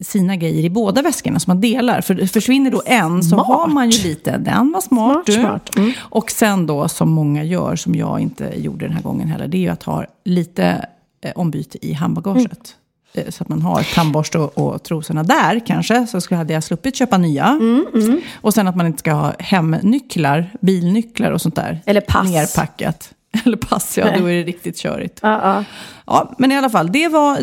[0.00, 2.00] sina grejer i båda väskorna som man delar.
[2.00, 3.46] För försvinner då en så Smart.
[3.46, 5.32] har man ju lite, den var smart, Smart, du.
[5.32, 5.76] smart.
[5.76, 5.92] Mm.
[5.98, 9.56] Och sen då, som många gör, som jag inte gjorde den här gången heller, det
[9.56, 10.86] är ju att ha lite
[11.24, 12.52] eh, ombyte i handbagaget.
[12.52, 12.58] Eh,
[13.28, 16.96] Så att man har tandborste och, och trosorna där kanske, så skulle, hade jag sluppit
[16.96, 17.46] köpa nya.
[17.46, 21.80] Mm, Och sen att man inte ska ha hemnycklar, bilnycklar och sånt där.
[21.86, 22.30] Eller pass.
[22.30, 23.14] Nerpackat.
[23.44, 25.18] Eller pass, ja, då är det riktigt körigt.
[25.22, 25.64] Ja, ja.
[26.06, 27.38] Ja, men i alla fall, det var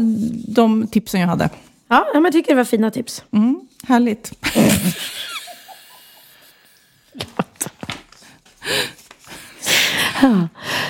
[0.56, 1.50] de tipsen jag hade.
[1.88, 3.24] Ja, men jag tycker det var fina tips.
[3.32, 4.32] Mm, härligt.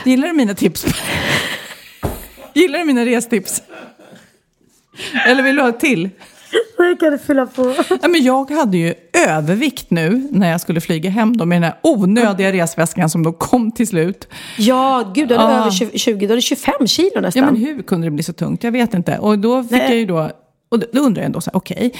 [0.03, 0.85] Gillar du mina tips?
[2.53, 3.61] Gillar du mina restips?
[5.27, 6.09] Eller vill du ha ett till?
[6.77, 7.73] Jag kan fylla på.
[8.01, 8.93] Ja, men jag hade ju
[9.27, 13.31] övervikt nu när jag skulle flyga hem då, med den här onödiga resväskan som då
[13.33, 14.27] kom till slut.
[14.57, 15.59] Ja, gud, då det Ah.
[15.61, 17.43] över 20, 20, då det 25 kilo nästan.
[17.43, 18.63] Ja, men hur kunde det bli så tungt?
[18.63, 19.17] Jag vet inte.
[19.17, 19.81] Och då fick Nej.
[19.89, 20.31] jag ju då,
[20.71, 21.93] och då undrar jag ändå så här, okej,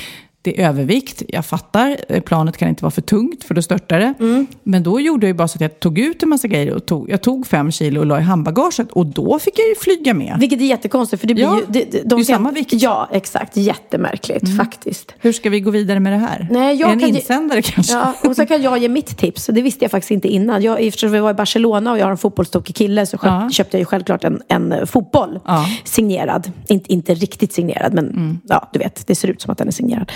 [0.45, 3.99] det är övervikt, jag fattar, eh, planet kan inte vara för tungt för då störtar
[3.99, 4.13] det.
[4.19, 4.47] Mm.
[4.63, 6.85] Men då gjorde jag ju bara så att jag tog ut en massa grejer och
[6.85, 10.13] tog, jag tog fem kilo och la i handbagaget och då fick jag ju flyga
[10.13, 10.35] med.
[10.39, 11.65] Vilket är jättekonstigt för det blir Ja, ju...
[11.67, 12.73] Det, det är ju samma vikt.
[12.73, 12.81] Mm.
[12.83, 13.57] Ja, exakt.
[13.57, 15.13] Jättemärkligt faktiskt.
[15.19, 16.47] Hur ska vi gå vidare med det här?
[16.51, 17.93] Nej, jag en kan ge- insändare kanske?
[17.93, 19.45] Ja, och så kan jag ge mitt tips.
[19.53, 20.61] Det visste jag faktiskt inte innan.
[20.61, 23.49] Jag, eftersom vi var i Barcelona och jag har en fotbollstokig kille så Ja.
[23.51, 25.39] köpte jag ju självklart en, en fotboll.
[25.45, 25.57] Ja.
[25.57, 25.69] Mm.
[25.83, 26.51] Signerad.
[26.67, 29.71] Inte, inte riktigt signerad, men ja, du vet, det ser ut som att den är
[29.71, 30.11] signerad.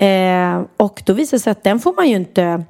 [0.00, 2.64] Eh, och då visade det sig att den får man ju inte...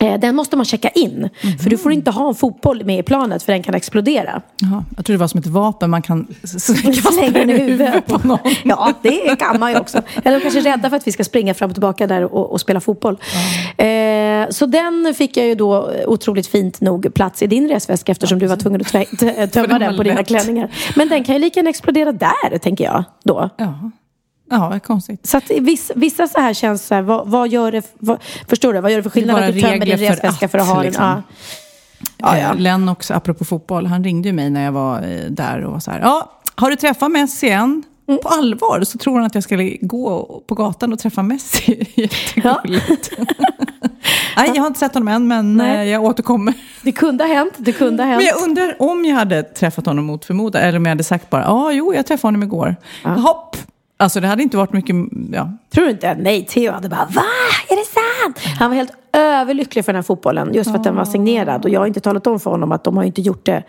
[0.00, 1.28] Eh, den måste man checka in.
[1.62, 4.42] För du får inte ha en fotboll med i planet för den kan explodera.
[4.60, 8.28] Jaha, jag tror det var som ett vapen man kan Slänga den i huvudet på
[8.28, 8.38] någon.
[8.64, 10.02] Ja, det kan man ju också.
[10.24, 12.52] Eller de kanske är rädda för att vi ska springa fram och tillbaka där och,
[12.52, 13.18] och spela fotboll.
[13.76, 13.86] Eh,
[14.50, 18.46] så den fick jag ju då otroligt fint nog plats i din resväska eftersom du
[18.46, 20.70] var tvungen att tömma den på dina klänningar.
[20.96, 23.04] Men den kan ju lika gärna explodera där, tänker jag.
[23.24, 23.50] Då.
[23.56, 23.90] Ja,
[24.50, 25.26] ja det konstigt.
[25.26, 28.72] Så att vissa, vissa så här känns så här, vad, vad gör det, vad, förstår
[28.72, 28.80] du?
[28.80, 30.66] Vad gör det för skillnad bara att du tömmer din för resväska att, för att
[30.66, 30.84] ha den?
[30.84, 31.04] liksom.
[31.04, 31.22] Ja.
[32.18, 32.50] Ja, ja.
[32.52, 35.80] Eh, Lennox, apropå fotboll, han ringde ju mig när jag var eh, där och var
[35.80, 37.82] så här, ja, har du träffat Messi än?
[38.08, 38.20] Mm.
[38.22, 41.86] På allvar så tror han att jag skulle gå på gatan och träffa Messi.
[41.94, 43.10] Jättegulligt.
[44.36, 45.76] Nej, jag har inte sett honom än, men Nej.
[45.76, 46.54] eh, jag återkommer.
[46.82, 48.18] Det kunde ha hänt, det kunde ha hänt.
[48.18, 51.30] Men jag undrar om jag hade träffat honom mot förmodan, eller om jag hade sagt
[51.30, 52.76] bara, ja, jo, jag träffade honom igår.
[53.04, 53.56] Hopp!
[53.96, 54.96] Alltså det hade inte varit mycket,
[55.32, 55.52] ja.
[55.74, 56.14] Tror du inte?
[56.14, 57.22] Nej, Theo hade bara Va?
[57.68, 58.56] Är det sant?
[58.58, 60.54] Han var helt överlycklig för den här fotbollen.
[60.54, 61.64] Just för att den var signerad.
[61.64, 63.62] Och jag har inte talat om för honom att de har inte gjort det.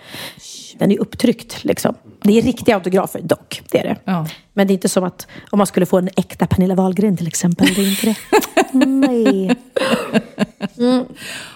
[0.77, 1.95] Den är upptryckt liksom.
[2.23, 3.61] Det är riktiga autografer dock.
[3.71, 3.95] Det är det.
[4.05, 4.27] Ja.
[4.53, 7.27] Men det är inte som att om man skulle få en äkta Pernilla Wahlgren till
[7.27, 7.67] exempel.
[7.75, 8.15] Det är inte det.
[8.85, 9.55] Nej.
[10.77, 11.05] Mm.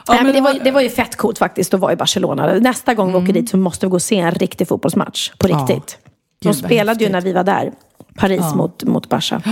[0.10, 2.54] Nej, men det, var, det var ju fett coolt faktiskt att vara i Barcelona.
[2.54, 5.32] Nästa gång vi åker dit så måste vi gå och se en riktig fotbollsmatch.
[5.38, 5.58] På Ja.
[5.58, 5.98] riktigt.
[6.04, 7.72] Gud, De spelade ju när vi var där.
[8.16, 9.42] Paris mot, mot Barca.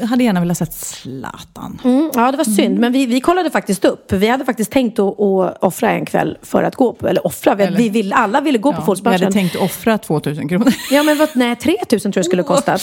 [0.00, 1.80] Jag hade gärna velat sett Zlatan.
[1.84, 2.78] Mm, ja, det var synd.
[2.78, 4.12] Men vi, vi kollade faktiskt upp.
[4.12, 7.54] Vi hade faktiskt tänkt att, att offra en kväll för att gå på, eller offra,
[7.54, 9.20] vi, Eller- vi vill, alla ville gå på Ja, vi fotbollsmatchen.
[9.24, 10.72] hade tänkt offra 2000 kronor.
[10.90, 12.80] Ja, men vad, nej, 3000 tror jag skulle kostat.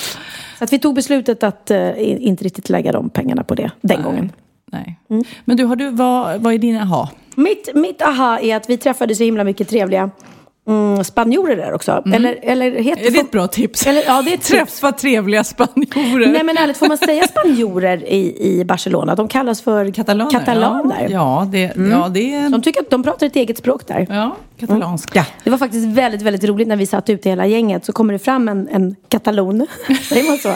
[0.57, 4.03] Så att vi tog beslutet att in- inte riktigt lägga de pengarna på det den
[4.03, 4.31] gången.
[4.71, 4.99] Nej.
[5.09, 5.23] Mm.
[5.45, 7.09] Men du, har du, vad, vad är din aha?
[7.35, 10.09] Mitt, mitt aha är att vi träffade så himla mycket trevliga
[10.67, 12.03] mm, spanjorer där också.
[12.13, 13.07] Eller, eller heter Mm.
[13.07, 13.87] Är det ett bra tips?
[13.87, 14.47] Eller, ja, det är ett tips.
[14.49, 16.27] Träffa trevliga spanjorer.
[16.31, 19.15] Nej men ärligt, får man säga spanjorer i, i Barcelona?
[19.15, 20.31] De kallas för Katalaner.
[20.31, 20.99] katalaner.
[20.99, 21.11] Mm.
[21.11, 21.59] Ja, det,
[21.91, 22.49] ja, det är...
[22.49, 24.07] De tycker att de pratar ett eget språk där.
[24.09, 25.25] Ja, katalanska.
[25.43, 27.85] Det var faktiskt väldigt, väldigt roligt när vi satt ute hela gänget.
[27.85, 29.67] Så kommer det fram en, en katalon.
[30.09, 30.53] Säger man så?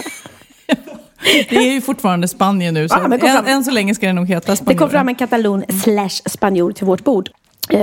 [1.49, 4.27] Det är ju fortfarande Spanien nu, så Ja, än, än så länge ska det nog
[4.27, 4.77] heta Det spanjorer.
[4.79, 7.29] kom fram en katalon slash spanjor till vårt bord.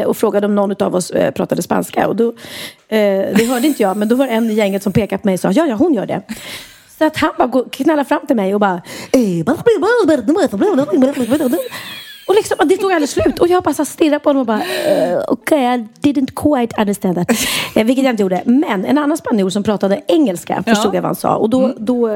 [0.06, 2.08] Och frågade om någon av oss pratade spanska.
[2.08, 2.32] Och då,
[2.88, 5.34] det hörde inte jag, men då var det en i gänget som pekade på mig
[5.34, 6.22] och sa ja, ja, hon gör det.
[6.98, 8.82] Så att han bara knallade fram till mig och bara...
[12.26, 13.38] Och liksom, det tog aldrig slut.
[13.38, 14.58] Och jag bara så stirrade på honom och bara...
[14.58, 17.38] Uh, Okej, I didn't quite understand that.
[17.76, 18.42] Eh, vilket jag inte gjorde.
[18.44, 21.36] Men en annan spanjor som pratade engelska förstod jag vad han sa.
[21.36, 22.08] Och då, då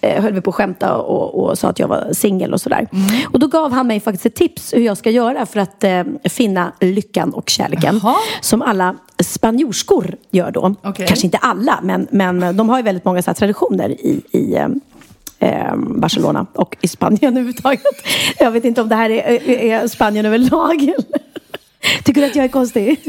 [0.00, 2.88] eh, höll vi på att skämta och, och sa att jag var singel och sådär.
[3.32, 6.02] Och då gav han mig faktiskt ett tips hur jag ska göra för att eh,
[6.24, 8.00] finna lyckan och kärleken.
[8.02, 8.16] Jaha.
[8.40, 10.74] Som alla spanjorskor gör då.
[10.82, 11.06] Okej.
[11.06, 14.56] Kanske inte alla, men, men de har ju väldigt många så traditioner i, i
[15.42, 17.82] eh, Barcelona och i Spanien överhuvudtaget.
[18.38, 20.82] Jag vet inte om det här är, är Spanien överlag.
[20.82, 21.22] eller?
[22.04, 23.00] Tycker du att jag är konstig?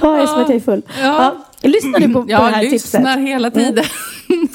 [0.00, 0.82] Ja, jag är som att jag är full.
[1.02, 1.34] Ja.
[1.60, 3.28] Lyssnar du på, på det Jag här lyssnar tipset?
[3.28, 3.84] hela tiden.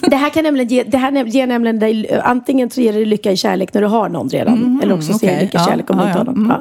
[0.02, 3.32] Det här kan nämligen ge, det här ger nämligen dig, antingen så ger det lycka
[3.32, 4.80] i kärlek när du har någon redan.
[4.84, 5.40] eller också det okej.
[5.42, 6.32] lycka i Ja, kärlek om du ja, inte har ja.
[6.32, 6.54] någon.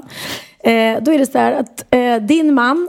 [0.63, 0.71] Ja.
[0.71, 2.89] Eh, då är det så här att eh, din man,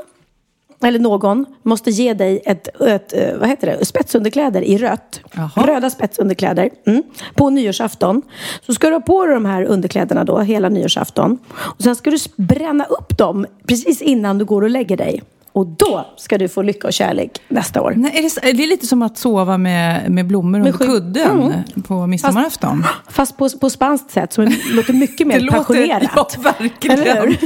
[0.83, 5.21] eller någon, måste ge dig ett, ett eh, vad heter det, spetsunderkläder i rött.
[5.35, 5.67] Jaha.
[5.67, 6.69] Röda spetsunderkläder.
[6.85, 7.03] Mm.
[7.35, 8.21] På nyårsafton.
[8.65, 11.37] Så ska du ha på dig de här underkläderna då, hela nyårsafton.
[11.49, 15.21] Och sen ska du bränna upp dem precis innan du går och lägger dig.
[15.57, 17.93] Och då ska du få lycka och kärlek nästa år.
[17.97, 21.41] Nej, är det, så- det är lite som att sova med, med blommor under kudden
[21.41, 21.83] Mm.
[21.83, 22.83] på midsommarafton.
[23.09, 26.11] Fast på, på spanskt sätt som låter mycket mer passionerat.
[26.43, 26.99] Ja, verkligen.
[26.99, 27.37] Eller hur?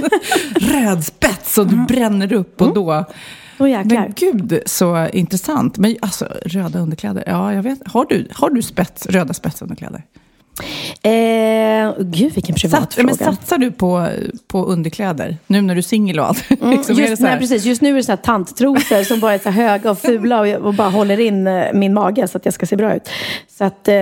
[0.74, 3.06] Röd spets och du bränner upp och då...
[3.60, 4.00] Åh jäklar.
[4.02, 5.78] Men gud, så intressant.
[5.78, 7.24] Men alltså, röda underkläder.
[7.28, 7.80] Ja, jag vet.
[7.88, 10.04] Har du, har du spets, röda spetsunderkläder?
[11.04, 13.06] Eh, gud vilken privat Sat, fråga.
[13.06, 14.08] men satsar du på,
[14.48, 15.38] på underkläder?
[15.48, 16.52] Nu när du är singel och allt?
[16.52, 17.66] Mm, Liksom, just, nej, precis.
[17.66, 20.48] Just nu är det så här tanttrosor som bara är så höga och fula och,
[20.48, 23.10] och bara håller in eh, min mage så att jag ska se bra ut.
[23.58, 23.96] Så att, eh,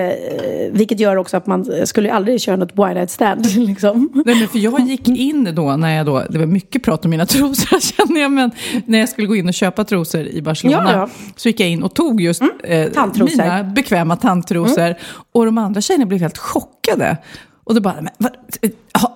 [0.72, 3.46] vilket gör också att man skulle aldrig köra något wide night stand.
[3.56, 4.10] Liksom.
[4.26, 7.12] Nej, men för jag gick in då, när jag då, det var mycket prat om
[7.12, 8.52] mina trosor känner jag, men
[8.86, 11.10] när jag skulle gå in och köpa trosor i Barcelona Ja, ja.
[11.36, 13.38] så gick jag in och tog just eh, Tandtrosor.
[13.44, 14.96] mina bekväma tandtrosor.
[15.32, 17.18] Och de andra tjejerna blev helt chockade.
[17.64, 18.32] Och då bara, men, vad,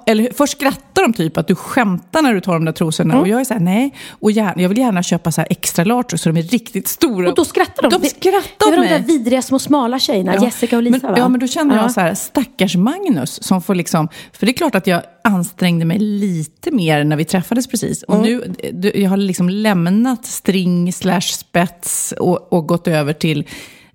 [0.06, 3.20] eller först skrattar de typ att du skämtar när du tar de där trosorna.
[3.20, 3.94] Och jag är så här, nej.
[4.10, 7.30] Och gärna, jag vill gärna köpa så här extra large så de är riktigt stora.
[7.30, 7.90] Och då skrattar de.
[7.90, 11.00] De Det- skrattar Det åt var de där vidriga små smala tjejerna, Jessica och Lisa
[11.02, 11.18] men, va?
[11.20, 11.82] Ja, men då kände Ja.
[11.82, 14.08] jag så här, stackars Magnus som får liksom...
[14.34, 18.04] För det är klart att jag ansträngde mig lite mer när vi träffades precis.
[18.04, 18.54] Och Mm.
[18.72, 23.48] nu, jag har liksom lämnat string slash spets och, och gått över till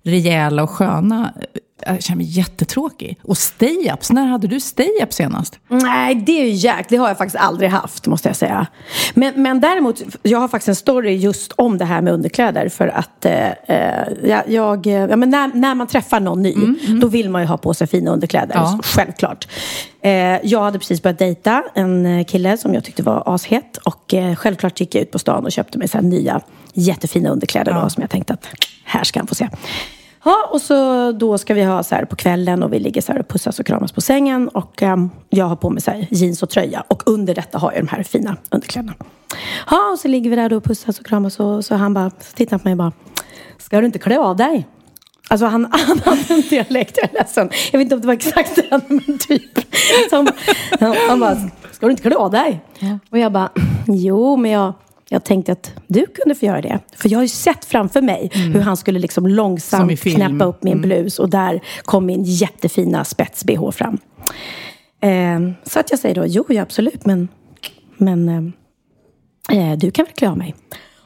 [0.03, 1.33] rejäla och sköna.
[1.85, 3.19] Jag känner mig jättetråkig.
[3.23, 5.59] Och stay-ups, när hade du stay-ups senast?
[5.67, 6.89] Nej, det är ju jäkligt.
[6.89, 8.67] Det har jag faktiskt aldrig haft, måste jag säga.
[9.13, 12.69] Men, men däremot, jag har faktiskt en story just om det här med underkläder.
[12.69, 16.55] För att eh, eh, jag, jag, ja, men när, när man träffar någon ny,
[17.01, 18.55] då vill man ju ha på sig fina underkläder.
[18.55, 18.79] Ja.
[18.83, 19.47] Självklart.
[20.01, 20.11] Eh,
[20.43, 23.77] jag hade precis börjat dejta en eh, kille som jag tyckte var ashet.
[23.77, 26.41] Och eh, självklart gick jag ut på stan och köpte mig så nya
[26.73, 28.47] jättefina underkläder då, som jag tänkte att
[28.83, 29.49] här ska han få se.
[30.23, 33.11] Ja, och så då ska vi ha så här på kvällen och vi ligger så
[33.11, 34.47] här och pussas och kramas på sängen.
[34.47, 36.83] Och ehm, jag har på mig så här jeans och tröja.
[36.87, 38.93] Och under detta har jag de här fina underkläderna.
[39.71, 41.39] Ja, och så ligger vi där då och pussas och kramas.
[41.39, 42.91] Och så han bara, så tittar på mig och bara,
[43.57, 44.67] ska du inte klä av dig?
[45.29, 47.49] Alltså han, han hade en dialekt, jag är ledsen.
[47.71, 49.59] Jag vet inte om det var exakt den, men typ.
[50.09, 50.27] Så han,
[50.79, 51.35] han, han bara,
[51.71, 52.61] ska du inte klä av dig?
[53.11, 53.49] Och jag bara,
[53.87, 54.73] jo, men jag,
[55.09, 56.79] jag tänkte att du kunde få göra det.
[56.95, 60.81] För jag har ju sett framför mig hur han skulle liksom långsamt knäppa upp min
[60.81, 61.19] blus.
[61.19, 63.97] Och där kom min jättefina spets-bh fram.
[65.01, 67.27] Eh, så att jag säger då, jo, ja, absolut, men,
[67.97, 68.29] men
[69.49, 70.55] eh, eh, du kan väl klä av mig?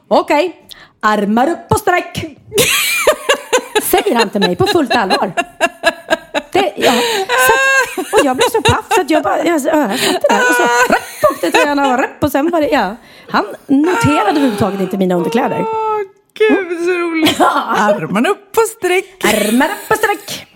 [0.07, 0.55] Okej,
[0.99, 2.25] armar upp på sträck!
[3.83, 5.33] Säger han till mig på fullt allvar.
[6.51, 6.93] Det, ja,
[8.13, 9.73] och jag blev så paff så att jag bara, jag, satt
[10.29, 12.95] där och så rapp åkte tröjan och rapp och sen var det, ja.
[13.29, 15.59] Han noterade överhuvudtaget inte mina underkläder.
[15.61, 15.97] Åh,
[16.37, 17.39] gud så roligt!
[17.77, 19.23] Armarna upp på sträck.
[19.25, 20.47] Armar upp på sträck.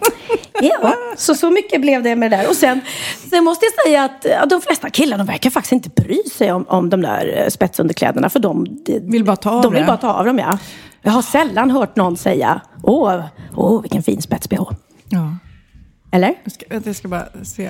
[0.62, 2.50] Ja, så så mycket blev det med det där.
[2.50, 2.82] Och sen,
[3.30, 6.52] sen måste jag säga att ja, de flesta killar de verkar faktiskt inte bry sig
[6.52, 8.30] om, om de där eh, spetsunderkläderna.
[8.30, 9.88] För de, de Vill bara ta av De vill det.
[9.88, 10.58] bara ta av dem, ja.
[11.02, 13.22] Jag har sällan hört någon säga åh,
[13.56, 14.76] åh vilken fin spets-bh.
[15.10, 15.36] Ja.
[16.12, 16.34] Eller?
[16.44, 17.70] Jag ska, jag ska bara se.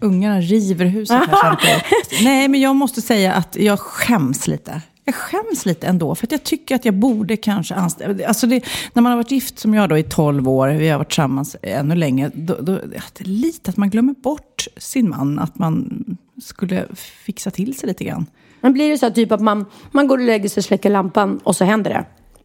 [0.00, 1.84] Ungarna river huset här samtidigt.
[2.24, 4.80] Nej, men jag måste säga att jag skäms lite.
[5.04, 6.14] jag skäms lite ändå.
[6.14, 8.26] För att jag tycker att jag borde kanske anställa...
[8.26, 10.98] Alltså det, när man har varit gift som jag då i 12 år, vi har
[10.98, 12.30] varit tillsammans ännu längre.
[12.34, 15.38] Då, då, det är lite att man glömmer bort sin man.
[15.38, 16.04] Att man
[16.42, 16.86] skulle
[17.24, 18.26] fixa till sig lite grann.
[18.60, 21.38] Men blir det så här typ att man, man går och lägger sig, släcker lampan
[21.44, 22.04] och så händer det?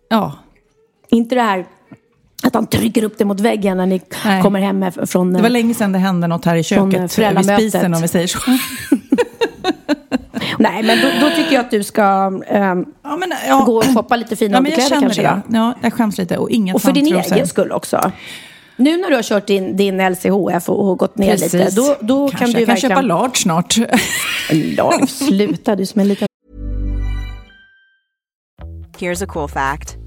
[0.10, 0.34] Ja,
[1.10, 1.66] Inte det här
[2.44, 4.42] att han trycker upp det mot väggen när ni Nej.
[4.42, 5.34] kommer hem från...
[5.34, 7.04] det var länge sedan det hände något här i Från, eh, köket.
[7.04, 7.72] Vid föräldramötet.
[7.72, 8.40] spisen om vi säger så.
[10.60, 12.04] Nej, men då, då tycker jag att du ska
[12.48, 13.64] ehm, Ja, men, ja.
[13.66, 15.22] gå och shoppa lite fina ja, underkläder kanske.
[15.22, 15.42] det.
[15.48, 15.58] Då.
[15.58, 16.38] Ja, jag skäms lite.
[16.38, 18.12] Och inga Och för din egen skull också.
[18.76, 21.54] Nu när du har kört din, din LCHF och, och gått ner Precis.
[21.54, 22.96] lite, då, då Kanske kan du jag kan verkligen...
[22.96, 23.78] köpa large snart.
[24.52, 26.28] Large, sluta, du som en liten...
[29.00, 30.07] Here's a cool fact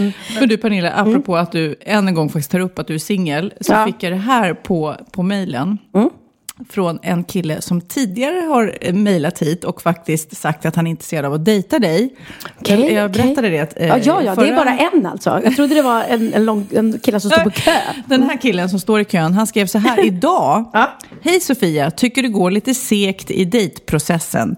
[0.00, 0.12] Mm.
[0.40, 1.42] Men du Pernilla, apropå mm.
[1.42, 3.86] att du än en gång faktiskt tar upp att du är singel, så ja.
[3.86, 5.78] fick jag det här på, på mejlen.
[5.94, 6.10] Mm.
[6.70, 11.24] Från en kille som tidigare har mejlat hit och faktiskt sagt att han är intresserad
[11.24, 12.16] av att dejta dig.
[12.60, 13.50] Okay, jag, berättade okay.
[13.50, 13.76] det.
[13.76, 14.44] Eh, ja, ja, ja förra...
[14.44, 15.40] det är bara en alltså.
[15.44, 17.70] Jag trodde det var en, en, lång, en kille som står på kö.
[18.06, 20.70] Den här killen som står i kön, han skrev så här idag.
[20.72, 20.98] ja.
[21.22, 24.56] Hej Sofia, tycker du går lite segt i dejtprocessen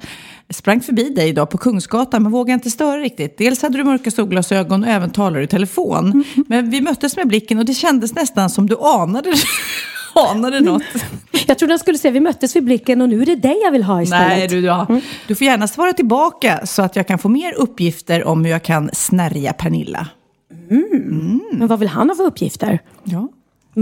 [0.51, 3.38] sprang förbi dig idag på Kungsgatan men vågade inte störa riktigt.
[3.38, 6.07] Dels hade du mörka solglasögon och även talade i telefon.
[6.07, 6.24] Mm.
[6.48, 9.34] Men vi möttes med blicken och det kändes nästan som du anade,
[10.14, 10.82] anade något.
[11.46, 13.70] Jag trodde han skulle säga vi möttes vid blicken och nu är det dig jag
[13.70, 14.28] vill ha istället.
[14.28, 14.86] Nej, du, ja.
[14.88, 15.01] Mm.
[15.26, 18.62] du får gärna svara tillbaka så att jag kan få mer uppgifter om hur jag
[18.62, 20.09] kan snärja Pernilla.
[20.70, 20.84] Mm.
[20.92, 21.40] Mm.
[21.53, 22.78] Men vad vill han ha för uppgifter?
[23.05, 23.28] Ja.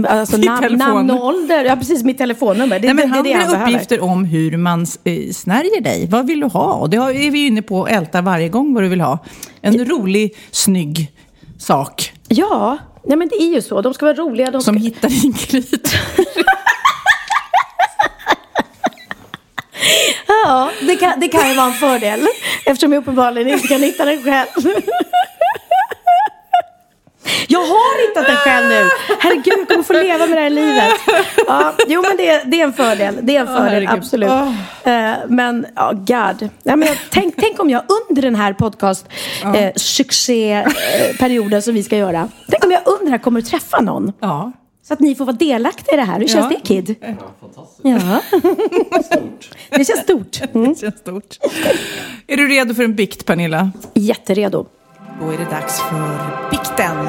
[0.05, 2.79] Alltså nam namn och ålder, ja precis mitt telefonnummer.
[2.79, 6.07] Det, Nej, men det, han det, vill ha uppgifter om hur man eh, snärjer dig.
[6.09, 6.73] Vad vill du ha?
[6.73, 9.19] Och det är vi inne på att älta varje gång vad du vill ha.
[9.61, 9.83] En ja.
[9.83, 11.11] rolig, snygg
[11.57, 12.13] sak.
[12.27, 13.81] Ja, Nej, men det är ju så.
[13.81, 14.51] De ska vara roliga.
[14.51, 14.83] De Som ska...
[14.83, 15.95] hittar din gryt.
[20.27, 22.27] ja, det kan, det kan ju vara en fördel.
[22.65, 24.47] Eftersom jag uppenbarligen inte kan hitta den själv.
[27.47, 28.89] Jag har hittat den själv nu.
[29.19, 30.93] Herregud, jag kommer få leva med det här livet.
[31.47, 33.19] Ja, jo, men det, det är en fördel.
[33.21, 34.29] Det är en fördel, oh, absolut.
[34.29, 34.53] Oh.
[35.27, 36.49] Men, ja, oh, God.
[36.63, 39.05] Ja, men tänk, tänk om jag under den här podcast
[39.43, 39.55] oh.
[39.55, 42.29] eh, succéperioden som vi ska göra.
[42.49, 44.13] Tänk om jag under den här kommer att träffa någon.
[44.19, 44.51] Ja.
[44.87, 46.19] Så att ni får vara delaktiga i det här.
[46.19, 46.57] Hur känns ja.
[46.57, 46.95] det, Kid?
[47.01, 47.07] Ja,
[47.39, 47.79] fantastiskt.
[47.83, 48.21] Ja.
[49.03, 49.49] stort.
[49.69, 50.41] Det känns stort.
[50.53, 50.69] Mm.
[50.69, 51.37] Det känns stort.
[52.27, 53.71] Är du redo för en bikt, Pernilla?
[53.93, 54.65] Jätteredo.
[55.19, 57.07] Då är det dags för bikten.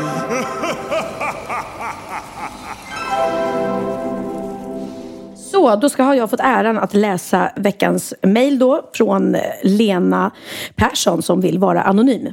[5.37, 10.31] Så, då ska ha jag fått äran att läsa veckans mejl då från Lena
[10.75, 12.33] Persson som vill vara anonym.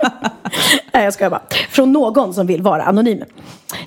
[0.92, 1.42] Nej, jag skojar bara.
[1.70, 3.24] Från någon som vill vara anonym.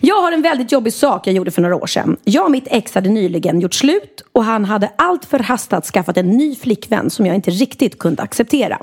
[0.01, 2.18] Jag har en väldigt jobbig sak jag gjorde för några år sedan.
[2.24, 6.18] Jag och mitt ex hade nyligen gjort slut och han hade allt för hastat skaffat
[6.18, 8.80] en ny flickvän som jag inte riktigt kunde acceptera.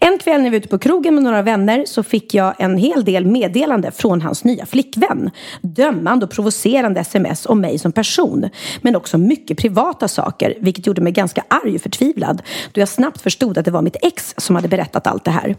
[0.00, 2.76] En kväll när vi var ute på krogen med några vänner så fick jag en
[2.76, 5.30] hel del meddelande från hans nya flickvän.
[5.60, 8.48] Dömande och provocerande sms om mig som person.
[8.80, 12.42] Men också mycket privata saker, vilket gjorde mig ganska arg och förtvivlad.
[12.72, 15.56] Då jag snabbt förstod att det var mitt ex som hade berättat allt det här.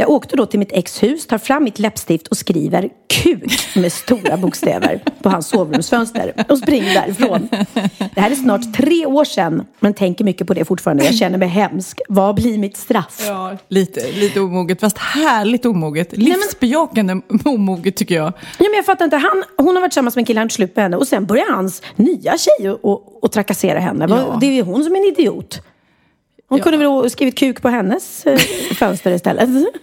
[0.00, 3.92] Jag åkte då till mitt ex hus, tar fram mitt läppstift och skriver kuk med
[3.92, 7.48] stora bokstäver på hans sovrumsfönster och springer därifrån.
[8.14, 11.04] Det här är snart tre år sedan, men tänker mycket på det fortfarande.
[11.04, 12.00] Jag känner mig hemsk.
[12.08, 13.24] Vad blir mitt straff?
[13.26, 16.16] Ja, lite, lite omoget, fast härligt omoget.
[16.16, 17.40] Livsbejakande men...
[17.44, 18.32] omoget tycker jag.
[18.36, 19.16] Ja, men jag fattar inte.
[19.16, 21.52] Han, hon har varit tillsammans med en kille, han slut med henne och sen börjar
[21.52, 24.06] hans nya tjej och, och, och trakassera henne.
[24.08, 24.38] Ja.
[24.40, 25.62] Det är ju hon som är en idiot.
[26.48, 26.64] Hon ja.
[26.64, 28.38] kunde väl skrivit kuk på hennes eh,
[28.74, 29.48] fönster istället.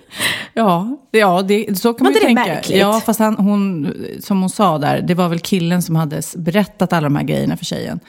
[0.53, 2.45] Ja, ja det, så kan man ju tänka.
[2.45, 2.80] Märkligt?
[2.80, 6.93] Ja, fast han, hon, som hon sa där, det var väl killen som hade berättat
[6.93, 7.99] alla de här grejerna för tjejen.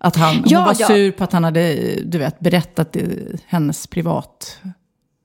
[0.00, 0.86] Att han, ja, hon var ja.
[0.86, 2.96] sur på att han hade, du vet, berättat
[3.46, 4.58] hennes privat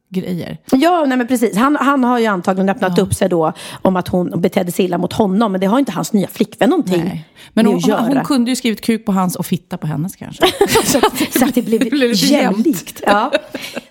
[0.10, 0.58] grejer.
[0.72, 1.58] Ja, nej men precis.
[1.58, 3.04] Han, han har ju antagligen öppnat ja.
[3.04, 5.52] upp sig då om att hon betedde sig illa mot honom.
[5.52, 7.26] Men det har inte hans nya flickvän någonting nej.
[7.54, 10.48] Men hon, hon, kunde ju skrivit kuk på hans och fitta på hennes kanske.
[10.86, 11.00] så,
[11.40, 13.04] så, att det blev, det blev jämlikt.
[13.06, 13.32] Ja.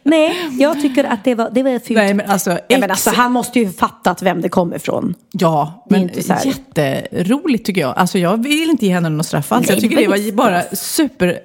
[0.03, 1.91] Nej, jag tycker att det var, det var fult.
[1.91, 2.65] Nej, men alltså, ex...
[2.69, 5.15] ja, men alltså, han måste ju fattat vem det kommer ifrån.
[5.33, 6.47] Ja, men här...
[6.47, 7.97] jätteroligt tycker jag.
[7.97, 9.69] Alltså jag vill inte ge henne något straff alls.
[9.69, 11.39] jag tycker det var bara super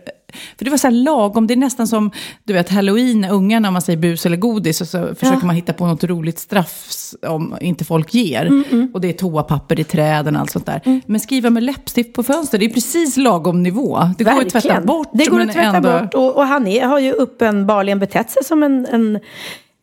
[0.57, 2.11] för det var så här lagom, det är nästan som
[2.43, 5.45] du vet halloween, ungarna, om man säger bus eller godis och så försöker ja.
[5.45, 6.87] man hitta på något roligt straff
[7.27, 8.45] om inte folk ger.
[8.45, 8.91] Mm, mm.
[8.93, 10.81] Och det är toapapper i träden och allt sånt där.
[10.85, 11.01] Mm.
[11.05, 13.99] Men skriva med läppstift på fönster, det är precis lagom nivå.
[14.17, 14.35] Det Verkligen.
[14.35, 15.09] går att tvätta bort.
[15.13, 15.99] Det går att tvätta ändå...
[15.99, 19.19] bort och, och han är, har ju uppenbarligen betett sig som en, en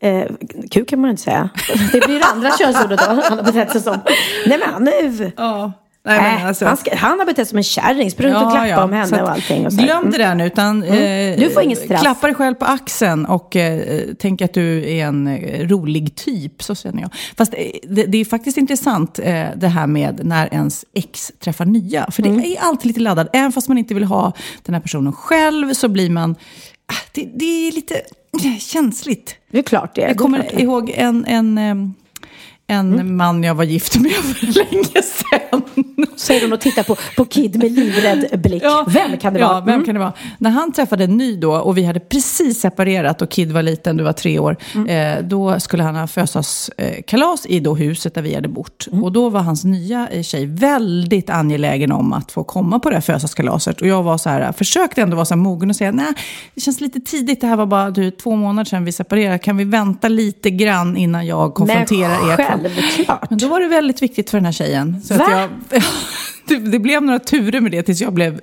[0.00, 0.24] Eh,
[0.70, 1.48] kuk kan man inte säga.
[1.92, 3.06] Det blir det andra könsordet då.
[3.06, 4.00] Han har betett sig som.
[4.46, 5.32] Nej men han är...
[5.36, 5.72] Ja.
[6.08, 6.64] Nej, men alltså.
[6.64, 8.84] han, ska, han har betett sig som en kärring, sprungit ja, och klappat ja.
[8.84, 9.66] om henne och allting.
[9.66, 9.82] Och så.
[9.82, 11.32] Glöm det där nu, utan mm.
[11.32, 12.00] eh, du får inget straff.
[12.00, 16.62] klappa dig själv på axeln och eh, tänk att du är en eh, rolig typ,
[16.62, 17.10] så känner jag.
[17.36, 21.64] Fast eh, det, det, är faktiskt intressant eh, det här med när ens ex träffar
[21.64, 22.10] nya.
[22.10, 22.40] För mm.
[22.40, 24.32] det är alltid lite laddat, även fast man inte vill ha
[24.62, 26.36] den här personen själv så blir man
[27.12, 28.02] det, det är lite
[28.58, 29.34] känsligt.
[29.50, 30.00] Det är klart det.
[30.00, 30.62] Jag är kommer klart det.
[30.62, 31.94] ihåg en, en,
[32.70, 35.62] en man jag var gift med för länge sedan.
[36.16, 38.62] Säger hon och tittar på, på Kid med livrädd blick.
[38.86, 39.60] Vem kan det ja, vara?
[39.60, 39.86] vem Mm.
[39.86, 40.12] kan det vara?
[40.38, 43.96] När han träffade en ny då och vi hade precis separerat och Kid var liten,
[43.96, 44.56] du var tre år.
[44.74, 45.18] Mm.
[45.18, 48.86] Eh, då skulle han ha födelsedagskalas i då huset där vi hade bott.
[48.92, 49.04] Mm.
[49.04, 52.96] Och då var hans nya eh, tjej väldigt angelägen om att få komma på det
[52.96, 53.80] här födelsedagskalaset.
[53.80, 56.12] Och jag var så här, försökte ändå vara så här mogen och säga, nej,
[56.54, 57.40] det känns lite tidigt.
[57.40, 59.38] Det här var bara du, två månader sedan vi separerade.
[59.38, 62.36] Kan vi vänta lite grann innan jag konfronterar er?
[62.62, 63.30] Två?" självklart.
[63.30, 65.02] Men då var det väldigt viktigt för den här tjejen.
[65.02, 65.48] Så att Va?
[65.70, 65.82] jag,
[66.48, 68.40] det, det blev några turer med det tills jag blev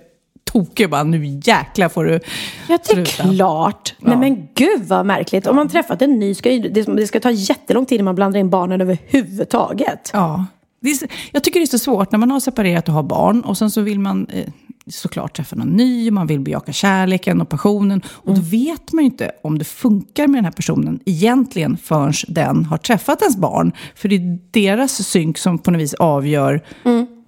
[0.51, 2.19] tokig bara, nu jäklar får du Ja,
[2.67, 3.23] det är sluta.
[3.33, 3.95] klart.
[3.99, 5.47] Nej men gud vad märkligt.
[5.47, 8.39] Om man träffat en ny, ska det, det ska ta jättelång tid innan man blandar
[8.39, 10.09] in barnen överhuvudtaget.
[10.13, 10.45] Ja.
[10.85, 13.57] Är, jag tycker det är så svårt när man har separerat och har barn och
[13.57, 14.45] sen så vill man eh,
[14.89, 18.01] såklart träffa någon ny, man vill bejaka kärleken och passionen.
[18.07, 18.39] Och Mm.
[18.41, 22.65] då vet man ju inte om det funkar med den här personen egentligen förrän den
[22.65, 23.71] har träffat ens barn.
[23.95, 26.61] För det är deras synk som på något vis avgör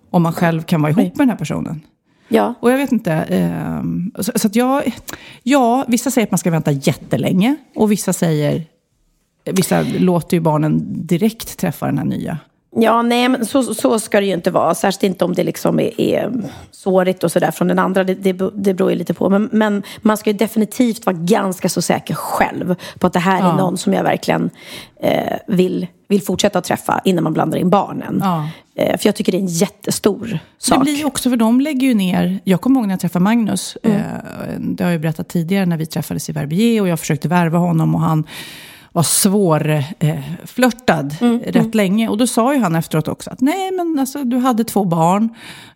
[0.10, 1.82] om man själv kan vara ihop med den här personen.
[2.28, 2.54] Ja.
[2.60, 3.12] Och jag vet inte.
[3.14, 4.96] ehm, så så att jag,
[5.44, 7.56] ja, vissa säger att man ska vänta jättelänge.
[7.76, 8.64] Och vissa säger,
[9.52, 12.38] vissa låter ju barnen direkt träffa den här nya.
[12.80, 14.76] Ja, nej, men så, så ska det ju inte vara.
[14.76, 16.32] Särskilt inte om det liksom är, är
[16.72, 18.04] sårigt och sådär från den andra.
[18.04, 19.30] Det, det, det beror ju lite på.
[19.30, 23.38] Men, men man ska ju definitivt vara ganska så säker själv på att det här
[23.42, 23.56] är Ja.
[23.58, 24.50] någon som jag verkligen
[25.02, 28.20] eh, vill, vill fortsätta att träffa innan man blandar in barnen.
[28.24, 28.50] Ja.
[28.76, 30.82] Eh, för jag tycker det är en jättestor Det sak.
[30.82, 32.40] blir ju också, för de lägger ju ner...
[32.44, 33.78] Jag kommer ihåg när jag träffade Magnus.
[33.84, 33.92] Eh,
[34.60, 37.58] det har jag ju berättat tidigare när vi träffades i Verbier och jag försökte värva
[37.58, 38.24] honom och han
[38.98, 42.10] var svår eh, flörtad rätt länge.
[42.10, 45.30] Och då sa ju han efteråt också att nej men alltså du hade två barn.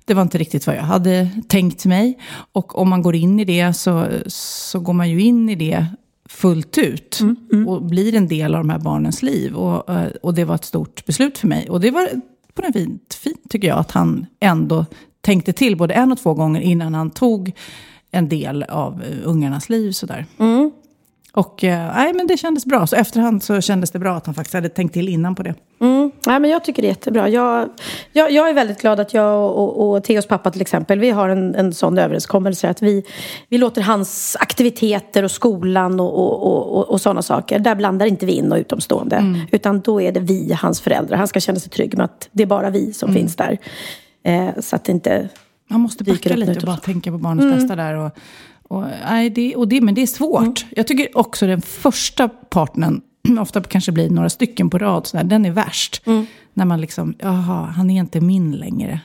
[0.05, 2.17] Det var inte riktigt vad jag hade tänkt mig.
[2.51, 5.85] Och om man går in i det så, så går man ju in i det
[6.29, 7.19] fullt ut.
[7.67, 9.55] Och blir en del av de här barnens liv.
[9.55, 11.69] Och, eh, och det var ett stort beslut för mig.
[11.69, 12.07] Och det var
[12.53, 14.85] på något fint, fint tycker jag att han ändå
[15.21, 17.51] tänkte till både en och två gånger innan han tog
[18.11, 19.91] en del av eh, ungarnas liv.
[19.91, 20.25] Sådär.
[21.33, 22.87] Och eh, nej, men det kändes bra.
[22.87, 25.55] Så efterhand så kändes det bra att han faktiskt hade tänkt till innan på det.
[25.81, 26.11] Mm.
[26.25, 27.29] Nej, men jag tycker det är jättebra.
[27.29, 27.69] Jag,
[28.11, 31.09] jag, jag är väldigt glad att jag och, och, och Theos pappa till exempel, vi
[31.09, 33.03] har en, en sån överenskommelse att vi,
[33.49, 38.25] vi låter hans aktiviteter och skolan och, och, och, och, sådana saker, där blandar inte
[38.25, 39.35] vi in och utomstående.
[39.51, 41.17] Utan då är det vi, hans föräldrar.
[41.17, 43.57] Han ska känna sig trygg med att det är bara vi som finns där.
[44.23, 45.29] Eh, så att det inte...
[45.67, 47.95] Man måste backa lite och bara tänka på barnets bästa där.
[47.95, 48.11] Och,
[48.71, 50.65] och, nej, det, och det, men det är svårt.
[50.71, 53.01] Jag tycker också den första partnern,
[53.39, 56.01] ofta kanske blir några stycken på rad, så där, den är värst.
[56.53, 58.99] När man liksom, jaha, han är inte min längre.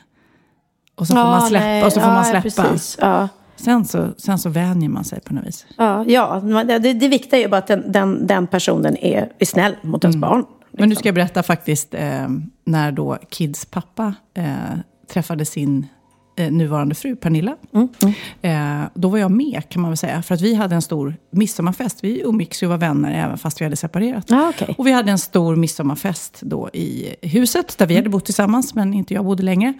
[0.94, 1.64] Och så får man släppa.
[1.64, 2.62] nej, och så får ja, man släppa.
[2.62, 3.28] Precis, ja.
[3.56, 5.66] Sen, så, sen så vänjer man sig på något vis.
[5.76, 9.46] Ja, ja, det, det viktiga är ju bara att den, den, den personen är, är
[9.46, 10.44] snäll mot ens barn.
[10.70, 12.28] Men nu ska jag berätta faktiskt eh,
[12.64, 14.44] när då Kids pappa eh,
[15.12, 15.86] träffade sin
[16.36, 17.56] nuvarande fru Pernilla.
[18.42, 20.22] Eh, då var jag med kan man väl säga.
[20.22, 22.04] För att vi hade en stor midsommarfest.
[22.04, 24.32] Vi umgicks ju och var vänner även fast vi hade separerat.
[24.32, 24.74] Ah, okej.
[24.78, 28.94] Och vi hade en stor midsommarfest då i huset där vi hade bott tillsammans men
[28.94, 29.74] inte jag bodde längre.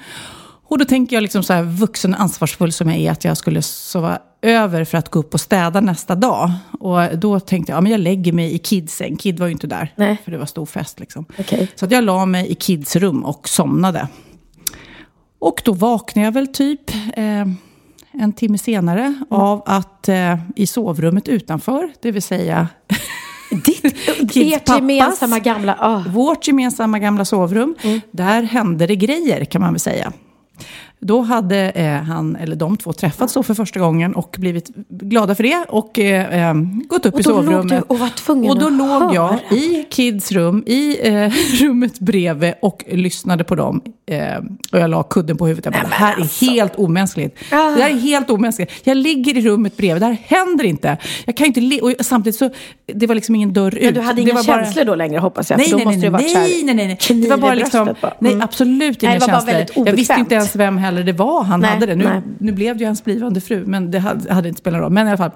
[0.69, 3.63] Och då tänker jag liksom så här vuxen ansvarsfull som jag är att jag skulle
[3.63, 6.51] sova över för att gå upp och städa nästa dag.
[6.81, 9.17] Och då tänkte jag, ja men jag lägger mig i kidsäng.
[9.17, 10.17] Kid var ju inte där, Nej.
[10.25, 11.25] för det var stor fest liksom.
[11.39, 11.69] Okej.
[11.75, 14.09] Så att jag la mig i Kids rum och somnade.
[15.39, 17.47] Och då vaknade jag väl typ eh,
[18.13, 22.69] en timme senare av att eh, i sovrummet utanför, det vill säga
[23.51, 23.85] Ditt,
[24.37, 24.81] ert pappas.
[24.81, 25.77] gemensamma gamla...
[25.81, 26.05] ah.
[26.09, 27.75] vårt gemensamma gamla sovrum,
[28.11, 30.13] där hände det grejer kan man väl säga.
[31.07, 35.35] Då hade eh, han, eller de två, träffats då för första gången och blivit glada
[35.35, 36.55] för det och eh, eh,
[36.89, 37.85] gått upp Och i sovrummet.
[37.87, 39.41] och var tvungen och då att låg jag höra.
[39.51, 43.81] i Kids rum, i eh, rummet bredvid och lyssnade på dem.
[44.11, 44.37] Eh,
[44.73, 45.65] och jag la kudden på huvudet.
[45.65, 46.45] Jag bara, det här alltså.
[46.45, 47.37] är helt omänskligt.
[47.53, 47.57] Ah.
[47.71, 48.73] Det här är helt omänskligt.
[48.85, 50.97] Jag ligger i rummet bredvid, det här händer inte.
[51.25, 52.51] Jag kan inte och samtidigt så,
[52.95, 53.85] det var liksom ingen dörr ut.
[53.85, 55.59] Men du hade det inga bara- känslor då längre hoppas jag?
[55.59, 56.97] Nej, nej, nej, det nej, nej, nej, nej.
[57.01, 58.13] kniv Det var bara liksom, bara.
[58.21, 58.45] nej, Mm.
[58.45, 59.53] absolut Nej, inga det var bara känslor.
[59.55, 60.19] väldigt Jag visste obekvämt.
[60.19, 61.97] inte ens vem heller det var han Nej, hade det.
[61.97, 64.83] Nu, nu blev det ju hans blivande fru, men det hade, hade inte spelat någon
[64.83, 64.93] roll.
[64.93, 65.31] Men i alla fall.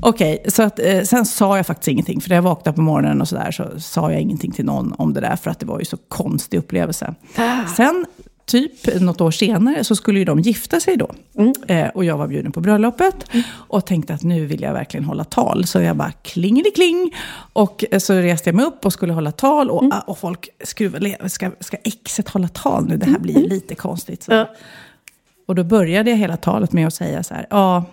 [0.00, 2.20] Okej, så att, eh, sen sa jag faktiskt ingenting.
[2.20, 5.12] För när jag vaknade på morgonen och sådär så sa jag ingenting till någon om
[5.12, 5.36] det där.
[5.36, 7.14] För att det var ju så konstig upplevelse.
[7.36, 7.66] Ah.
[7.76, 8.06] Sen,
[8.52, 11.10] typ något år senare, så skulle ju de gifta sig då.
[11.38, 11.52] Mm.
[11.68, 13.14] Eh, och jag var bjuden på bröllopet.
[13.52, 15.66] Och tänkte att nu vill jag verkligen hålla tal.
[15.66, 17.14] Så jag bara klingelikling.
[17.52, 19.70] Och eh, så reste jag mig upp och skulle hålla tal.
[19.70, 19.98] Och, Mm.
[20.06, 22.96] och folk skruvade, ska, ska exet hålla tal nu?
[22.96, 24.26] Det här blir ju lite konstigt.
[24.28, 24.50] Ja.
[25.46, 27.84] Och då började jag hela talet med att säga så här, ja,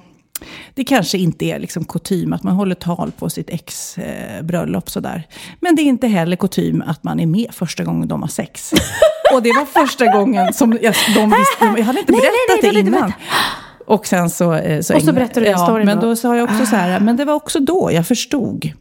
[0.74, 4.90] det kanske inte är liksom kutym att man håller tal på sitt ex eh, bröllop
[4.90, 5.28] sådär.
[5.60, 8.74] Men det är inte heller kutym att man är med första gången de har sex.
[9.34, 12.48] Och det var första gången som jag, de visste, jag hade inte Nej, nej, berättat
[12.50, 13.14] nej, det hade inte innan.
[13.88, 14.54] Och sen så...
[14.54, 16.08] eh, så Och så berättade du ja, storyn Men då.
[16.08, 18.72] då sa jag också så här, men det var också då jag förstod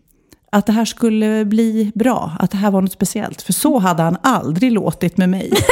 [0.52, 3.42] att det här skulle bli bra, att det här var något speciellt.
[3.42, 5.52] För så hade han aldrig låtit med mig.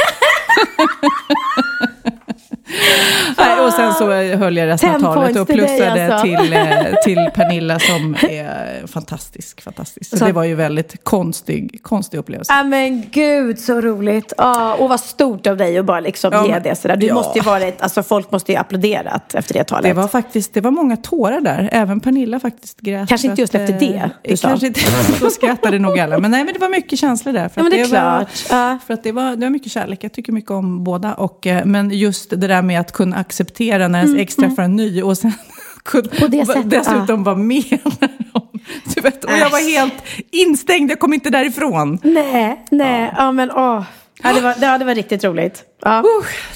[3.37, 6.27] Nej, och sen så höll jag resten av talet och plussade alltså.
[6.27, 9.61] till, eh, till Pernilla som är fantastisk.
[9.61, 10.09] fantastisk.
[10.09, 12.53] Så Så- det var ju väldigt konstig, konstig upplevelse.
[12.53, 14.33] Ja men gud så roligt.
[14.37, 16.95] Ja, och vad stort av dig att bara liksom Ja, ge det sådär.
[16.95, 17.13] Du ja.
[17.13, 19.83] måste ju varit, alltså folk måste ju applåderat efter det talet.
[19.83, 21.69] Det var faktiskt det var många tårar där.
[21.71, 23.09] Även Pernilla faktiskt grät.
[23.09, 24.47] Kanske inte just att, efter eh, det du sa.
[24.47, 24.79] Kanske inte,
[25.21, 26.17] då skrattade nog alla.
[26.19, 27.49] Men nej, men det var mycket känslor där.
[27.49, 28.29] För Ja, men att det är var, klart.
[28.49, 28.77] Ja.
[28.87, 30.03] För att det var, det var mycket kärlek.
[30.03, 31.13] Jag tycker mycket om båda.
[31.13, 34.75] Och, eh, men just det där med att kunna acceptera när ens ex träffar en
[34.75, 35.31] ny och sen
[35.83, 37.63] kunna Mm, På det sättet, dessutom vara med.
[37.99, 38.59] när de-
[38.95, 39.93] Du vet, och jag var helt
[40.31, 41.99] instängd, jag kom inte därifrån.
[42.03, 43.83] Nej, nej, ja, men åh.
[44.23, 45.63] Ja, det, var, ja, det var riktigt roligt.
[45.81, 45.97] Ja.
[45.99, 46.03] Uh,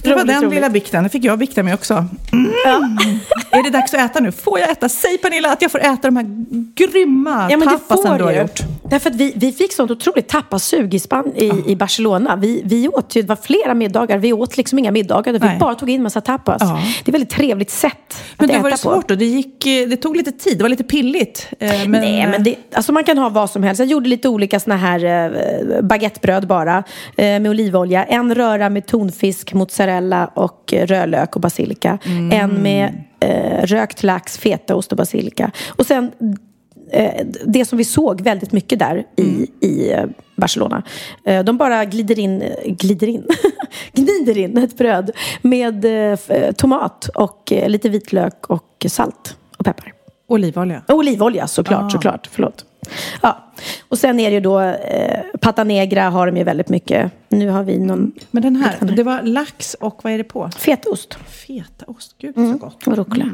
[0.04, 0.54] det var Roligt, den roligt.
[0.56, 1.04] lilla bikten.
[1.04, 2.06] Det fick jag bikta mig också.
[2.34, 2.52] Mm.
[3.52, 4.32] Är det dags att äta nu?
[4.32, 4.90] Får jag äta?
[4.90, 6.26] Säg Pernilla att jag får äta de här
[6.76, 8.60] grymma Ja, men tapasen du har gjort.
[8.90, 12.36] Därför att vi, vi fick sånt otroligt tappasug i, Span- i, i Barcelona.
[12.36, 14.18] Vi, vi åt ju, det var flera middagar.
[14.18, 15.34] Vi åt liksom inga middagar.
[15.34, 15.58] Vi Nej.
[15.60, 16.62] bara tog in massa tapas.
[16.62, 16.68] Ja.
[16.84, 19.16] Det är ett väldigt trevligt sätt Men att det var äta det svårt då?
[19.16, 21.48] Det, gick, eh, det tog lite tid, det var lite pilligt.
[21.60, 23.80] Eh, Men, Nej, men det, alltså man kan ha vad som helst.
[23.80, 26.84] Jag gjorde lite olika såna här eh, baguettebröd bara.
[27.18, 28.04] Med olivolja.
[28.04, 31.98] En röra med tonfisk, mozzarella och eh, rödlök och basilika.
[32.06, 32.32] Mm.
[32.32, 35.52] En med eh, rökt lax, fetaost och basilika.
[35.70, 36.12] Och sen
[36.92, 39.48] eh, det som vi såg väldigt mycket där i, Mm.
[39.62, 40.04] i eh,
[40.38, 40.84] Barcelona.
[41.26, 43.28] Eh, de bara glider in, glider in,
[43.94, 49.94] gnider in ett bröd med eh, tomat och lite vitlök och salt och peppar.
[50.28, 50.82] Olivolja.
[50.88, 51.90] Olivolja såklart, Ah.
[51.90, 52.30] såklart.
[52.32, 52.66] Förlåt.
[53.22, 53.52] Ja.
[53.88, 57.12] Och sen är det ju då, eh, pata negra har de ju väldigt mycket.
[57.30, 60.50] Nu har vi någon Men den här, det var lax och vad är det på?
[60.58, 62.88] fetaost Fetaost, gud så gott.
[62.88, 63.26] och rucola.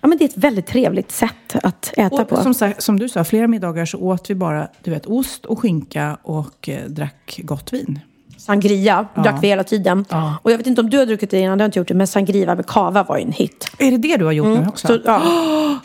[0.00, 2.36] Ja, men det är ett väldigt trevligt sätt att äta på.
[2.36, 5.44] Och som, sagt, som du sa, flera middagar så åt vi bara du vet, ost
[5.44, 8.00] och skinka och eh, drack gott vin.
[8.48, 10.04] Sangria drack vi hela tiden.
[10.08, 10.38] Ja.
[10.42, 11.94] Och jag vet inte om du har druckit det innan, du har inte gjort det,
[11.94, 13.70] men sangria med kava var ju en hit.
[13.78, 14.86] Är det det du har gjort nu också?
[14.86, 15.22] Så, ja.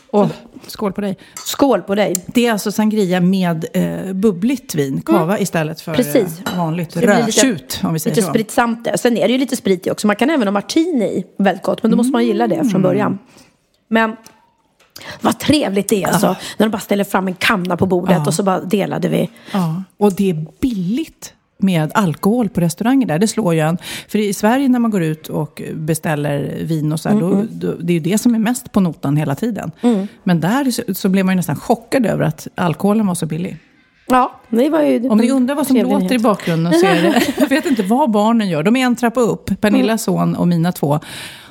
[0.12, 0.28] Åh,
[0.68, 1.18] skål på dig.
[1.46, 2.26] Skål på dig.
[2.28, 6.04] Det är alltså sangria med eh, bubbligt vin, kava istället för Mm.
[6.06, 6.42] Precis.
[6.48, 8.76] eh, vanligt det rödtjut, om vi säger Lite så.
[8.84, 8.98] det.
[8.98, 10.08] Sen är det ju lite sprit i också.
[10.08, 11.84] Man kan även ha martini i, väldigt gott.
[11.84, 12.70] Men då måste man gilla det Mm.
[12.70, 13.20] från början.
[13.88, 14.16] Men
[15.22, 16.28] vad trevligt det är alltså.
[16.58, 18.26] När de bara ställer fram en kanna på bordet Ja.
[18.28, 19.30] och så bara delade vi.
[19.54, 21.34] Ja, och det är billigt
[21.64, 23.20] med alkohol på restauranger där.
[23.20, 23.78] Det slår ju en.
[24.08, 27.74] För i Sverige när man går ut och beställer vin och så här, då, då,
[27.80, 29.72] det är ju det som är mest på notan hela tiden.
[30.24, 33.58] Men där så, så blev man ju nästan chockad över att alkoholen var så billig.
[34.08, 36.22] Ja, det var ju Om ni undrar vad som låter i nyhet.
[36.22, 38.64] bakgrunden så är det, jag vet inte vad barnen gör.
[38.64, 41.00] De är en trappa upp, Pernillas son och mina två.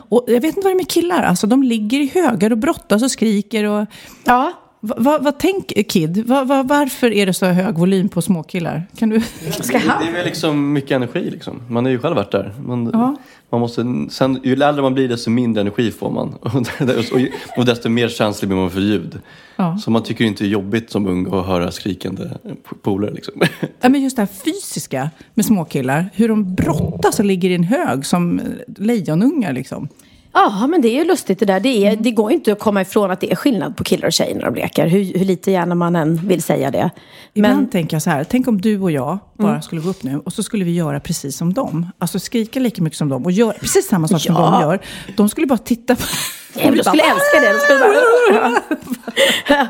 [0.08, 2.58] Och jag vet inte vad det är med killar, alltså de ligger i högar och
[2.58, 3.64] brottas och skriker.
[3.64, 3.86] Och,
[4.24, 4.52] Ja,
[4.84, 8.86] vad, vad, vad tänk Kid, vad, vad, varför är det så hög volym på småkillar?
[8.96, 9.20] Kan du...
[9.50, 10.08] ska Det ha.
[10.08, 11.62] är väl liksom mycket energi liksom.
[11.68, 12.54] Man har ju själv varit där.
[12.66, 13.16] Man, Ja.
[13.50, 16.28] man måste, sen, ju äldre man blir desto mindre energi får man.
[16.40, 17.20] Och, och,
[17.58, 19.20] och desto mer känslig blir man för ljud.
[19.56, 19.78] Ja.
[19.78, 22.22] Så man tycker inte det är jobbigt som ung att höra skrikande
[22.82, 23.34] polare liksom.
[23.80, 26.10] Ja, men just det här fysiska med småkillar.
[26.14, 28.40] Hur de brottas och ligger i en hög som
[28.76, 29.52] lejonungar.
[29.52, 29.88] Liksom.
[30.34, 31.60] Ja, men det är ju lustigt det där.
[31.60, 34.12] Det, är, det går inte att komma ifrån att det är skillnad på killar och
[34.12, 34.86] tjejer när de leker.
[34.86, 36.90] Hur, hur lite gärna man än vill säga det.
[37.34, 40.02] Ibland Men tänker jag så här, tänk om du och jag bara skulle gå upp
[40.02, 41.86] nu och så skulle vi göra precis som dem.
[41.98, 44.50] Alltså skrika lika mycket som dem och göra precis samma sak som Ja.
[44.50, 44.80] de gör.
[45.16, 46.02] De skulle bara titta på...
[46.56, 47.52] Nej, men de skulle älska det.
[47.52, 49.68] De skulle bara...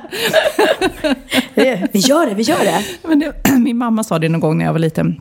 [1.93, 2.85] Vi gör det, vi gör det.
[3.09, 5.21] Men det, min mamma sa det någon gång när jag var liten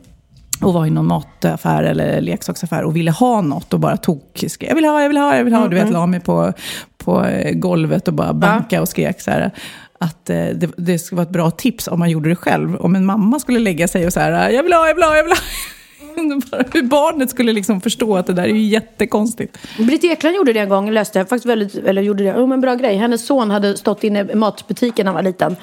[0.60, 4.22] och var i någon mataffär eller leksaksaffär och ville ha något och bara tog
[4.58, 5.68] Jag vill ha, jag vill ha, jag vill ha.
[5.68, 6.52] Du vet, la mig på,
[6.98, 9.50] på eh, golvet och bara banka och skrek så här.
[9.98, 12.76] Att eh, det, det skulle vara ett bra tips om man gjorde det själv.
[12.76, 15.16] Om en mamma skulle lägga sig och så här, jag vill ha, jag vill ha,
[15.16, 15.38] jag vill ha.
[16.72, 19.58] Hur barnet skulle liksom förstå att det där är ju jättekonstigt.
[19.78, 22.60] Britt Ekland gjorde det en gång, läste jag faktiskt väldigt, eller gjorde det, oh, men
[22.60, 22.96] bra grej.
[22.96, 25.56] Hennes son hade stått inne i matbutiken när han var liten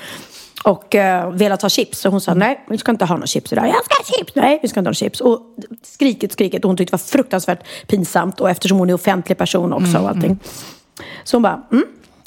[0.63, 2.05] och eh, velat ha chips.
[2.05, 3.67] Och hon sa nej, vi ska inte ha några chips idag.
[3.67, 4.35] Jag ska ha chips!
[4.35, 5.21] Nej, vi ska inte ha några chips.
[5.21, 5.41] Och
[5.83, 6.65] skriket, skriket.
[6.65, 8.39] Och hon tyckte det var fruktansvärt pinsamt.
[8.39, 10.39] Och eftersom hon är offentlig person också och allting.
[11.23, 11.85] Så hon bara, mm,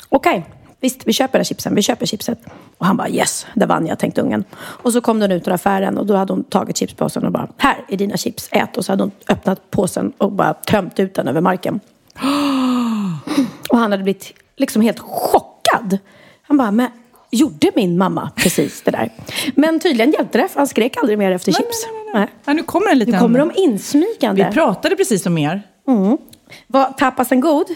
[0.09, 0.45] okej.
[0.81, 1.75] Visst, vi köper här chipsen.
[1.75, 2.39] Vi köper chipset.
[2.79, 4.45] Och han bara yes, där vann jag, tänkte ungen.
[4.55, 7.49] Och så kom den ut ur affären och då hade hon tagit chipspåsen och bara
[7.57, 8.77] här är dina chips, ät.
[8.77, 11.81] Och så hade hon öppnat påsen och bara tömt ut den över marken.
[13.71, 15.99] Och han hade blivit liksom helt chockad.
[16.43, 16.91] Han bara, men
[17.33, 19.11] gjorde min mamma precis det där?
[19.55, 21.87] Men tydligen hjälpte det, för han skrek aldrig mer efter chips.
[22.15, 23.15] Nej, Ja, nu kommer en liten...
[23.15, 24.45] Nu kommer de insmygande.
[24.49, 25.63] Vi pratade precis om er.
[25.89, 26.19] Mm.
[26.67, 27.67] Var tapasen god?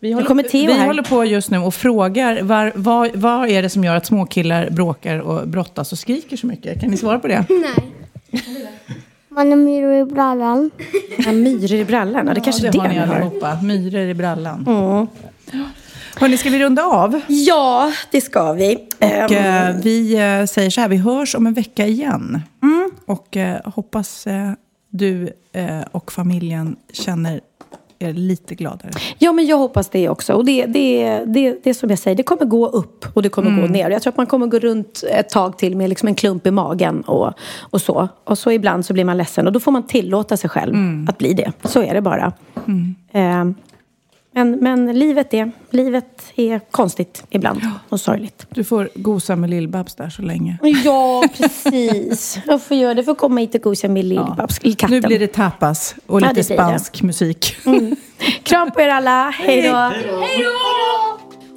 [0.00, 3.84] Vi håller, vi håller på just nu och frågar var, vad, vad är det som
[3.84, 6.80] gör att småkillar bråkar och brottas och skriker så mycket?
[6.80, 7.44] Kan ni svara på det?
[7.48, 7.92] Nej.
[9.28, 10.70] Man har myror i brallan.
[11.18, 13.14] Ja, myror i brallan, ja, det kanske ja, är det det har ni ni har.
[13.14, 13.58] allihopa.
[13.62, 14.66] Myror i brallan.
[14.68, 15.06] Mm.
[16.18, 17.20] Hörni, ska vi runda av?
[17.26, 18.78] Ja, det ska vi.
[18.98, 22.42] Och, eh, vi eh, säger så här, vi hörs om en vecka igen.
[22.62, 22.90] Mm.
[23.06, 24.52] Och eh, hoppas eh,
[24.90, 27.40] du eh, och familjen känner
[27.98, 28.90] er lite gladare.
[29.18, 30.32] Ja, men jag hoppas det också.
[30.32, 33.28] Och det, det, det, det är som jag säger, det kommer gå upp och det
[33.28, 33.90] kommer gå ner.
[33.90, 36.50] Jag tror att man kommer gå runt ett tag till med liksom en klump i
[36.50, 38.08] magen och, och så.
[38.24, 40.74] Och så ibland så blir man ledsen och då får man tillåta sig själv
[41.08, 41.52] att bli det.
[41.64, 42.32] Så är det bara.
[43.12, 43.54] Ehm,
[44.36, 48.46] men, men livet, är, livet är konstigt ibland och sorgligt.
[48.50, 50.58] Du får gosa med Lill-Babs där så länge.
[50.84, 52.38] Ja, precis.
[52.46, 53.04] Jag får göra det.
[53.04, 54.90] får komma hit och gosa med Lill-Babs, katten.
[54.94, 56.62] Nu blir det tapas och Ja, lite det blir det.
[56.62, 57.56] spansk musik.
[58.42, 59.30] Kram på er alla.
[59.30, 59.74] Hej då.
[59.76, 60.06] Hej
[60.38, 60.50] då!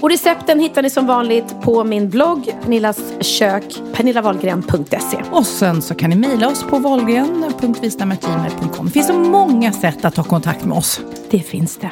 [0.02, 5.18] Och recepten hittar ni som vanligt på min blogg Pernillas kök, pernillavalgren.se.
[5.32, 8.86] Och sen så kan ni mejla oss på valgren.vistamagmail.com.
[8.86, 11.02] Det finns så många sätt att ta kontakt med oss.
[11.30, 11.92] Det finns det.